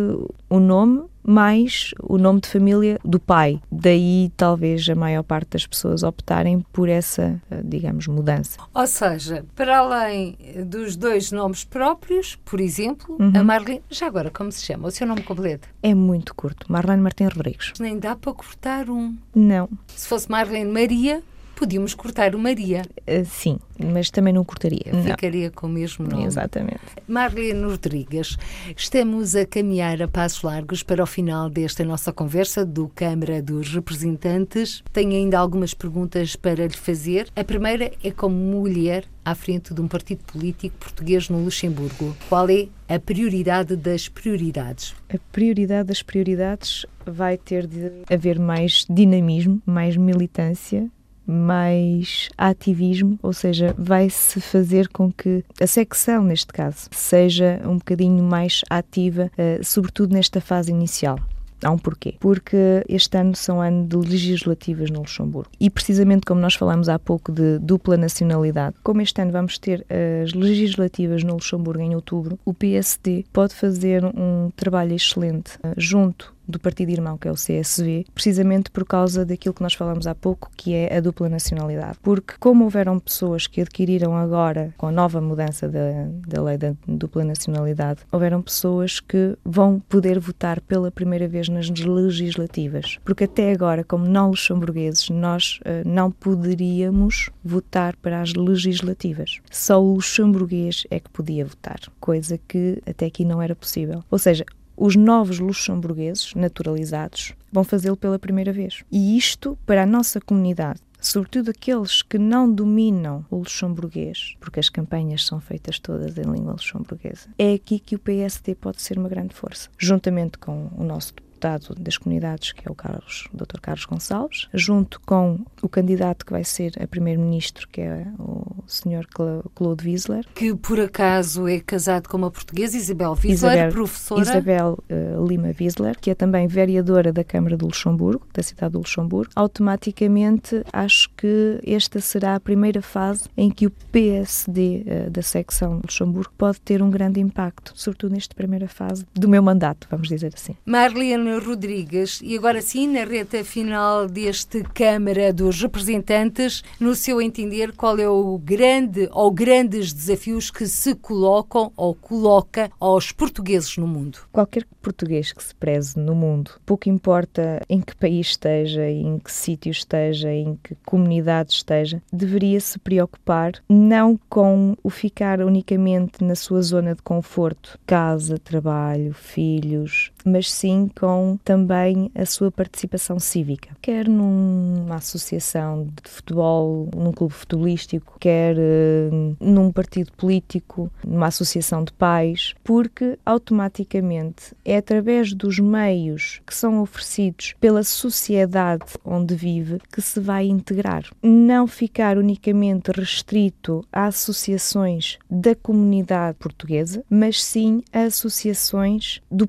o 0.49 0.59
nome 0.59 1.03
mais 1.29 1.93
o 2.01 2.17
nome 2.17 2.41
de 2.41 2.49
família 2.49 2.99
do 3.05 3.19
pai. 3.19 3.61
Daí, 3.71 4.31
talvez, 4.35 4.89
a 4.89 4.95
maior 4.95 5.21
parte 5.21 5.51
das 5.51 5.67
pessoas 5.67 6.01
optarem 6.01 6.65
por 6.73 6.89
essa, 6.89 7.39
eh, 7.51 7.61
digamos, 7.63 8.07
mudança. 8.07 8.59
Ou 8.73 8.87
seja, 8.87 9.45
para 9.55 9.77
além 9.77 10.35
dos 10.65 10.95
dois 10.95 11.31
nomes 11.31 11.63
próprios, 11.63 12.35
por 12.43 12.59
exemplo, 12.59 13.15
uhum. 13.19 13.31
a 13.35 13.43
Marlene. 13.43 13.83
Já 13.89 14.07
agora, 14.07 14.31
como 14.31 14.51
se 14.51 14.65
chama? 14.65 14.87
O 14.87 14.91
seu 14.91 15.05
nome 15.05 15.21
completo? 15.21 15.67
É 15.83 15.93
muito 15.93 16.33
curto. 16.33 16.65
Marlene 16.71 17.01
Martins 17.01 17.33
Rodrigues. 17.33 17.73
Nem 17.79 17.99
dá 17.99 18.15
para 18.15 18.33
cortar 18.33 18.89
um. 18.89 19.15
Não. 19.35 19.69
Se 19.95 20.07
fosse 20.07 20.29
Marlene 20.29 20.71
Maria, 20.71 21.21
podíamos 21.59 21.93
cortar 21.93 22.33
o 22.33 22.39
Maria. 22.39 22.83
Uh, 23.01 23.25
sim, 23.25 23.59
mas 23.77 24.09
também 24.09 24.33
não 24.33 24.45
cortaria. 24.45 24.93
Ficaria 25.03 25.47
não. 25.47 25.51
com 25.53 25.67
o 25.67 25.69
mesmo 25.69 26.07
nome. 26.07 26.23
Exatamente. 26.23 26.79
Marlene 27.05 27.63
Rodrigues, 27.63 28.37
estamos 28.77 29.35
a 29.35 29.45
caminhar 29.45 30.01
a 30.01 30.07
passos 30.07 30.41
largos 30.41 30.81
para 30.83 31.03
o 31.03 31.05
final 31.05 31.49
desta 31.49 31.83
nossa 31.83 32.13
conversa 32.13 32.65
do 32.65 32.87
Câmara 32.87 33.41
dos 33.41 33.73
Representantes. 33.73 34.81
Tenho 34.93 35.11
ainda 35.11 35.37
algumas 35.37 35.73
perguntas 35.73 36.37
para 36.37 36.65
lhe 36.65 36.77
fazer. 36.77 37.27
A 37.35 37.43
primeira 37.43 37.91
é 38.01 38.09
como 38.09 38.35
mulher 38.35 39.03
à 39.25 39.35
frente 39.35 39.73
de 39.73 39.81
um 39.81 39.87
partido 39.87 40.23
político 40.23 40.77
português 40.79 41.27
no 41.27 41.43
Luxemburgo. 41.43 42.15
Qual 42.29 42.49
é 42.49 42.67
a 42.87 42.97
prioridade 42.97 43.75
das 43.75 44.07
prioridades? 44.07 44.95
A 45.13 45.17
prioridade 45.31 45.89
das 45.89 46.01
prioridades 46.01 46.85
vai 47.05 47.37
ter 47.37 47.67
de 47.67 47.91
haver 48.09 48.39
mais 48.39 48.85
dinamismo, 48.89 49.61
mais 49.65 49.97
militância, 49.97 50.89
mais 51.29 52.29
ativismo, 52.37 53.19
ou 53.21 53.31
seja, 53.31 53.75
vai-se 53.77 54.41
fazer 54.41 54.87
com 54.87 55.11
que 55.11 55.43
a 55.61 55.67
secção, 55.67 56.23
neste 56.23 56.51
caso, 56.51 56.87
seja 56.91 57.61
um 57.63 57.77
bocadinho 57.77 58.23
mais 58.23 58.61
ativa, 58.69 59.31
uh, 59.37 59.63
sobretudo 59.63 60.13
nesta 60.13 60.41
fase 60.41 60.71
inicial. 60.71 61.19
Há 61.63 61.71
um 61.71 61.77
porquê. 61.77 62.15
Porque 62.19 62.83
este 62.87 63.17
ano 63.17 63.35
são 63.35 63.61
ano 63.61 63.85
de 63.85 63.97
legislativas 63.97 64.89
no 64.89 64.99
Luxemburgo. 64.99 65.51
E 65.59 65.69
precisamente 65.69 66.25
como 66.25 66.39
nós 66.39 66.55
falamos 66.55 66.87
há 66.87 66.97
pouco 66.97 67.31
de 67.31 67.59
dupla 67.59 67.97
nacionalidade, 67.97 68.77
como 68.81 69.01
este 69.01 69.21
ano 69.21 69.31
vamos 69.31 69.57
ter 69.57 69.85
as 70.23 70.33
legislativas 70.33 71.23
no 71.23 71.33
Luxemburgo 71.33 71.81
em 71.81 71.95
outubro, 71.95 72.39
o 72.45 72.53
PSD 72.53 73.25
pode 73.33 73.53
fazer 73.53 74.05
um 74.05 74.49
trabalho 74.55 74.95
excelente 74.95 75.57
uh, 75.57 75.73
junto 75.77 76.33
do 76.49 76.59
partido 76.59 76.89
irmão, 76.89 77.17
que 77.17 77.27
é 77.27 77.31
o 77.31 77.35
CSV, 77.35 78.05
precisamente 78.13 78.71
por 78.71 78.85
causa 78.85 79.25
daquilo 79.25 79.53
que 79.53 79.61
nós 79.61 79.73
falamos 79.73 80.07
há 80.07 80.15
pouco, 80.15 80.49
que 80.57 80.73
é 80.73 80.97
a 80.97 80.99
dupla 80.99 81.29
nacionalidade. 81.29 81.97
Porque, 82.01 82.33
como 82.39 82.63
houveram 82.63 82.99
pessoas 82.99 83.45
que 83.45 83.61
adquiriram 83.61 84.15
agora, 84.15 84.73
com 84.77 84.87
a 84.87 84.91
nova 84.91 85.21
mudança 85.21 85.69
da, 85.69 86.07
da 86.27 86.41
lei 86.41 86.57
da 86.57 86.73
dupla 86.87 87.23
nacionalidade, 87.23 88.01
houveram 88.11 88.41
pessoas 88.41 88.99
que 88.99 89.37
vão 89.45 89.79
poder 89.87 90.19
votar 90.19 90.59
pela 90.61 90.91
primeira 90.91 91.27
vez 91.27 91.47
nas 91.47 91.69
legislativas. 91.69 92.97
Porque 93.05 93.25
até 93.25 93.51
agora, 93.51 93.83
como 93.83 94.05
não 94.05 94.29
luxemburgueses, 94.29 95.09
nós 95.09 95.59
uh, 95.61 95.87
não 95.87 96.11
poderíamos 96.11 97.29
votar 97.43 97.95
para 97.97 98.21
as 98.21 98.33
legislativas. 98.33 99.39
Só 99.51 99.81
o 99.81 99.95
luxemburguês 99.95 100.87
é 100.89 100.99
que 100.99 101.09
podia 101.09 101.45
votar, 101.45 101.79
coisa 101.99 102.39
que 102.47 102.81
até 102.87 103.05
aqui 103.05 103.23
não 103.23 103.41
era 103.41 103.55
possível. 103.55 104.03
Ou 104.09 104.17
seja, 104.17 104.45
os 104.79 104.95
novos 104.95 105.39
luxemburgueses 105.39 106.33
naturalizados 106.33 107.33
vão 107.51 107.65
fazê-lo 107.65 107.97
pela 107.97 108.17
primeira 108.17 108.53
vez. 108.53 108.81
E 108.89 109.17
isto, 109.17 109.57
para 109.65 109.83
a 109.83 109.85
nossa 109.85 110.21
comunidade, 110.21 110.79
sobretudo 111.01 111.51
aqueles 111.51 112.01
que 112.01 112.17
não 112.17 112.49
dominam 112.49 113.25
o 113.29 113.39
luxemburguês, 113.39 114.35
porque 114.39 114.59
as 114.59 114.69
campanhas 114.69 115.25
são 115.25 115.41
feitas 115.41 115.79
todas 115.79 116.17
em 116.17 116.31
língua 116.31 116.53
luxemburguesa, 116.53 117.27
é 117.37 117.53
aqui 117.53 117.77
que 117.77 117.95
o 117.95 117.99
PSD 117.99 118.55
pode 118.55 118.81
ser 118.81 118.97
uma 118.97 119.09
grande 119.09 119.35
força, 119.35 119.69
juntamente 119.77 120.37
com 120.37 120.69
o 120.77 120.83
nosso 120.83 121.09
deputado 121.09 121.28
das 121.77 121.97
comunidades, 121.97 122.51
que 122.51 122.67
é 122.67 122.71
o 122.71 122.75
Carlos, 122.75 123.27
o 123.33 123.37
Dr. 123.37 123.59
Carlos 123.61 123.85
Gonçalves, 123.85 124.47
junto 124.53 124.99
com 125.01 125.39
o 125.61 125.69
candidato 125.69 126.25
que 126.25 126.31
vai 126.31 126.43
ser 126.43 126.73
a 126.81 126.87
primeiro-ministro, 126.87 127.67
que 127.67 127.81
é 127.81 128.05
o 128.17 128.63
Sr. 128.67 129.07
Claude 129.55 129.87
Wiesler. 129.87 130.25
Que 130.33 130.55
por 130.55 130.79
acaso 130.79 131.47
é 131.47 131.59
casado 131.59 132.07
com 132.07 132.17
uma 132.17 132.31
portuguesa, 132.31 132.77
Isabel 132.77 133.11
Wiesler, 133.11 133.33
Isabel, 133.33 133.71
professora. 133.71 134.21
Isabel 134.21 134.79
uh, 134.89 135.25
Lima 135.27 135.53
Wiesler, 135.59 135.97
que 135.99 136.09
é 136.09 136.15
também 136.15 136.47
vereadora 136.47 137.11
da 137.11 137.23
Câmara 137.23 137.57
do 137.57 137.65
Luxemburgo, 137.65 138.27
da 138.33 138.43
cidade 138.43 138.73
do 138.73 138.79
Luxemburgo. 138.79 139.31
Automaticamente, 139.35 140.63
acho 140.71 141.09
que 141.17 141.59
esta 141.65 141.99
será 141.99 142.35
a 142.35 142.39
primeira 142.39 142.81
fase 142.81 143.29
em 143.35 143.49
que 143.49 143.65
o 143.65 143.71
PSD 143.91 144.83
uh, 144.85 144.89
eh, 144.89 145.09
da 145.09 145.21
secção 145.21 145.79
Luxemburgo 145.83 146.31
pode 146.37 146.59
ter 146.61 146.81
um 146.81 146.89
grande 146.89 147.19
impacto, 147.19 147.73
sobretudo 147.75 148.13
nesta 148.13 148.35
primeira 148.35 148.67
fase 148.67 149.05
do 149.13 149.27
meu 149.27 149.41
mandato, 149.41 149.87
vamos 149.89 150.07
dizer 150.07 150.31
assim. 150.33 150.55
Marlene 150.65 151.28
Rodrigues. 151.37 152.19
E 152.23 152.35
agora 152.35 152.61
sim, 152.61 152.87
na 152.87 153.03
reta 153.03 153.43
final 153.43 154.07
deste 154.07 154.63
Câmara 154.73 155.31
dos 155.31 155.61
Representantes, 155.61 156.63
no 156.79 156.95
seu 156.95 157.21
entender, 157.21 157.73
qual 157.73 157.99
é 157.99 158.09
o 158.09 158.37
grande 158.37 159.07
ou 159.11 159.29
grandes 159.29 159.93
desafios 159.93 160.49
que 160.49 160.65
se 160.65 160.95
colocam 160.95 161.71
ou 161.75 161.93
coloca 161.93 162.71
aos 162.79 163.11
portugueses 163.11 163.77
no 163.77 163.87
mundo? 163.87 164.19
Qualquer 164.31 164.65
português 164.81 165.31
que 165.31 165.43
se 165.43 165.53
preze 165.53 165.99
no 165.99 166.15
mundo, 166.15 166.51
pouco 166.65 166.89
importa 166.89 167.61
em 167.69 167.81
que 167.81 167.95
país 167.95 168.27
esteja, 168.27 168.89
em 168.89 169.19
que 169.19 169.31
sítio 169.31 169.71
esteja, 169.71 170.31
em 170.31 170.57
que 170.63 170.75
comunidade 170.85 171.51
esteja, 171.51 172.01
deveria 172.11 172.59
se 172.59 172.79
preocupar 172.79 173.53
não 173.69 174.19
com 174.29 174.75
o 174.83 174.89
ficar 174.89 175.41
unicamente 175.41 176.23
na 176.23 176.35
sua 176.35 176.61
zona 176.61 176.95
de 176.95 177.01
conforto, 177.01 177.77
casa, 177.85 178.37
trabalho, 178.37 179.13
filhos, 179.13 180.11
mas 180.25 180.51
sim 180.51 180.89
com 180.99 181.37
também 181.43 182.11
a 182.15 182.25
sua 182.25 182.51
participação 182.51 183.19
cívica, 183.19 183.69
quer 183.81 184.07
numa 184.07 184.95
associação 184.95 185.85
de 185.85 186.09
futebol, 186.09 186.89
num 186.95 187.11
clube 187.11 187.33
futebolístico, 187.33 188.15
quer 188.19 188.55
uh, 188.57 189.37
num 189.39 189.71
partido 189.71 190.11
político, 190.13 190.91
numa 191.05 191.27
associação 191.27 191.83
de 191.83 191.93
pais, 191.93 192.53
porque 192.63 193.17
automaticamente 193.25 194.53
é 194.65 194.77
através 194.77 195.33
dos 195.33 195.59
meios 195.59 196.41
que 196.45 196.53
são 196.53 196.81
oferecidos 196.81 197.53
pela 197.59 197.83
sociedade 197.83 198.85
onde 199.05 199.35
vive 199.35 199.79
que 199.91 200.01
se 200.01 200.19
vai 200.19 200.47
integrar. 200.47 201.03
Não 201.21 201.67
ficar 201.67 202.17
unicamente 202.17 202.91
restrito 202.91 203.85
a 203.91 204.05
associações 204.05 205.17
da 205.29 205.55
comunidade 205.55 206.37
portuguesa, 206.37 207.03
mas 207.09 207.43
sim 207.43 207.81
a 207.91 208.03
associações 208.03 209.21
do 209.29 209.47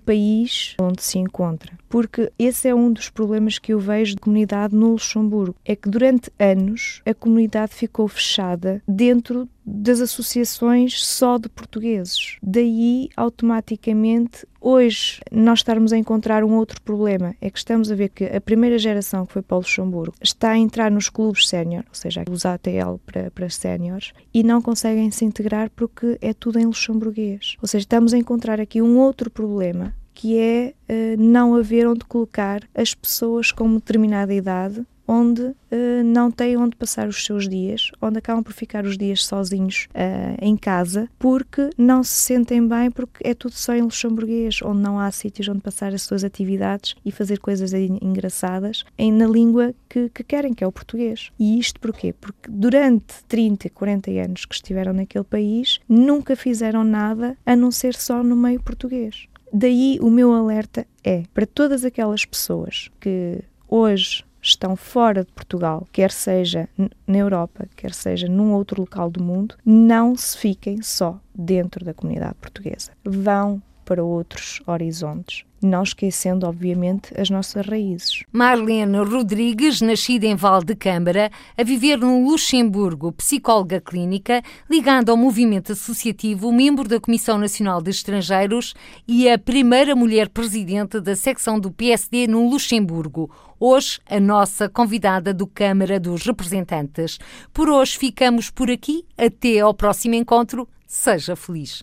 país 0.61 0.75
onde 0.81 1.03
se 1.03 1.18
encontra. 1.18 1.73
Porque 1.88 2.31
esse 2.38 2.68
é 2.68 2.75
um 2.75 2.92
dos 2.92 3.09
problemas 3.09 3.59
que 3.59 3.73
eu 3.73 3.79
vejo 3.79 4.14
de 4.14 4.20
comunidade 4.20 4.75
no 4.75 4.92
Luxemburgo. 4.92 5.57
É 5.64 5.75
que 5.75 5.88
durante 5.88 6.31
anos 6.38 7.03
a 7.07 7.14
comunidade 7.14 7.75
ficou 7.75 8.07
fechada 8.07 8.83
dentro 8.87 9.49
das 9.64 10.01
associações 10.01 11.05
só 11.05 11.38
de 11.38 11.49
portugueses. 11.49 12.38
Daí, 12.42 13.09
automaticamente, 13.16 14.46
hoje 14.61 15.20
nós 15.31 15.61
estarmos 15.61 15.92
a 15.92 15.99
encontrar 15.99 16.42
um 16.42 16.55
outro 16.55 16.81
problema. 16.83 17.35
É 17.40 17.51
que 17.51 17.59
estamos 17.59 17.90
a 17.90 17.94
ver 17.94 18.09
que 18.09 18.25
a 18.25 18.40
primeira 18.40 18.79
geração 18.79 19.27
que 19.27 19.33
foi 19.33 19.42
para 19.42 19.57
o 19.57 19.59
Luxemburgo 19.59 20.14
está 20.20 20.51
a 20.51 20.59
entrar 20.59 20.90
nos 20.90 21.09
clubes 21.09 21.49
sénior, 21.49 21.85
ou 21.88 21.94
seja, 21.94 22.25
os 22.29 22.44
ATL 22.44 22.96
para, 23.07 23.31
para 23.31 23.49
séniores, 23.49 24.12
e 24.35 24.42
não 24.42 24.61
conseguem 24.61 25.11
se 25.11 25.25
integrar 25.25 25.70
porque 25.70 26.18
é 26.20 26.33
tudo 26.33 26.59
em 26.59 26.66
luxemburguês. 26.66 27.57
Ou 27.61 27.68
seja, 27.68 27.83
estamos 27.83 28.12
a 28.12 28.18
encontrar 28.18 28.61
aqui 28.61 28.83
um 28.83 28.99
outro 28.99 29.31
problema 29.31 29.94
que 30.20 30.38
é 30.38 30.74
uh, 30.87 31.18
não 31.18 31.54
haver 31.54 31.88
onde 31.88 32.04
colocar 32.04 32.61
as 32.74 32.92
pessoas 32.94 33.50
com 33.50 33.74
determinada 33.76 34.35
idade 34.35 34.85
onde 35.09 35.42
uh, 35.42 35.56
não 36.04 36.30
têm 36.30 36.59
onde 36.59 36.76
passar 36.76 37.09
os 37.09 37.24
seus 37.24 37.48
dias, 37.48 37.90
onde 38.00 38.18
acabam 38.18 38.44
por 38.44 38.52
ficar 38.52 38.85
os 38.85 38.98
dias 38.98 39.24
sozinhos 39.24 39.88
uh, 39.92 40.37
em 40.40 40.56
casa, 40.56 41.09
porque 41.18 41.70
não 41.76 42.04
se 42.04 42.14
sentem 42.14 42.68
bem, 42.68 42.90
porque 42.90 43.26
é 43.26 43.33
tudo 43.35 43.54
só 43.54 43.74
em 43.74 43.80
luxemburguês, 43.80 44.61
onde 44.62 44.80
não 44.83 45.00
há 45.00 45.11
sítios 45.11 45.48
onde 45.48 45.62
passar 45.62 45.94
as 45.94 46.02
suas 46.02 46.22
atividades 46.22 46.94
e 47.04 47.11
fazer 47.11 47.40
coisas 47.40 47.72
engraçadas 47.72 48.85
em, 48.96 49.11
na 49.11 49.26
língua 49.26 49.74
que, 49.88 50.11
que 50.11 50.22
querem, 50.22 50.52
que 50.52 50.62
é 50.62 50.66
o 50.66 50.70
português. 50.72 51.33
E 51.40 51.59
isto 51.59 51.80
porquê? 51.80 52.12
Porque 52.12 52.48
durante 52.48 53.24
30, 53.26 53.70
40 53.70 54.11
anos 54.11 54.44
que 54.44 54.54
estiveram 54.54 54.92
naquele 54.92 55.24
país, 55.24 55.80
nunca 55.88 56.37
fizeram 56.37 56.85
nada 56.85 57.37
a 57.46 57.56
não 57.56 57.70
ser 57.70 57.94
só 57.94 58.22
no 58.22 58.37
meio 58.37 58.62
português. 58.62 59.30
Daí 59.53 59.99
o 60.01 60.11
meu 60.11 60.33
alerta 60.33 60.87
é 61.03 61.25
para 61.35 61.47
todas 61.47 61.85
aquelas 61.85 62.25
pessoas 62.25 62.91
que 63.01 63.43
hoje 63.69 64.25
estão 64.43 64.75
fora 64.75 65.25
de 65.25 65.33
Portugal, 65.33 65.87
quer 65.93 66.11
seja 66.11 66.69
na 67.07 67.19
Europa, 67.19 67.69
quer 67.77 67.93
seja 67.93 68.27
num 68.29 68.53
outro 68.53 68.81
local 68.81 69.11
do 69.11 69.23
mundo, 69.23 69.57
não 69.65 70.17
se 70.17 70.37
fiquem 70.39 70.81
só 70.83 71.21
dentro 71.35 71.85
da 71.85 71.93
comunidade 71.93 72.37
portuguesa. 72.41 72.93
Vão 73.05 73.63
para 73.90 74.05
outros 74.05 74.62
horizontes 74.68 75.44
não 75.62 75.83
esquecendo, 75.83 76.46
obviamente, 76.46 77.12
as 77.20 77.29
nossas 77.29 77.66
raízes. 77.66 78.24
Marlene 78.33 78.98
Rodrigues, 78.98 79.81
nascida 79.81 80.26
em 80.26 80.35
Val 80.35 80.64
de 80.64 80.74
Câmara, 80.74 81.31
a 81.57 81.62
viver 81.62 81.98
no 81.98 82.24
Luxemburgo, 82.24 83.12
psicóloga 83.12 83.81
clínica, 83.81 84.42
ligada 84.70 85.12
ao 85.12 85.18
movimento 85.18 85.72
associativo, 85.72 86.50
membro 86.50 86.88
da 86.88 86.98
Comissão 86.98 87.37
Nacional 87.37 87.83
de 87.83 87.90
Estrangeiros 87.90 88.74
e 89.07 89.29
a 89.29 89.38
primeira 89.38 89.94
mulher 89.94 90.31
presidente 90.31 90.98
da 91.00 91.14
secção 91.14 91.61
do 91.61 91.70
PSD 91.70 92.26
no 92.26 92.48
Luxemburgo. 92.48 93.31
Hoje, 93.59 94.00
a 94.09 94.18
nossa 94.18 94.66
convidada 94.66 95.35
do 95.35 95.46
Câmara 95.46 96.00
dos 96.00 96.24
Representantes. 96.24 97.19
Por 97.52 97.69
hoje 97.69 97.98
ficamos 97.98 98.48
por 98.48 98.71
aqui. 98.71 99.04
Até 99.19 99.60
ao 99.60 99.75
próximo 99.75 100.15
encontro. 100.15 100.67
Seja 100.87 101.37
feliz. 101.37 101.83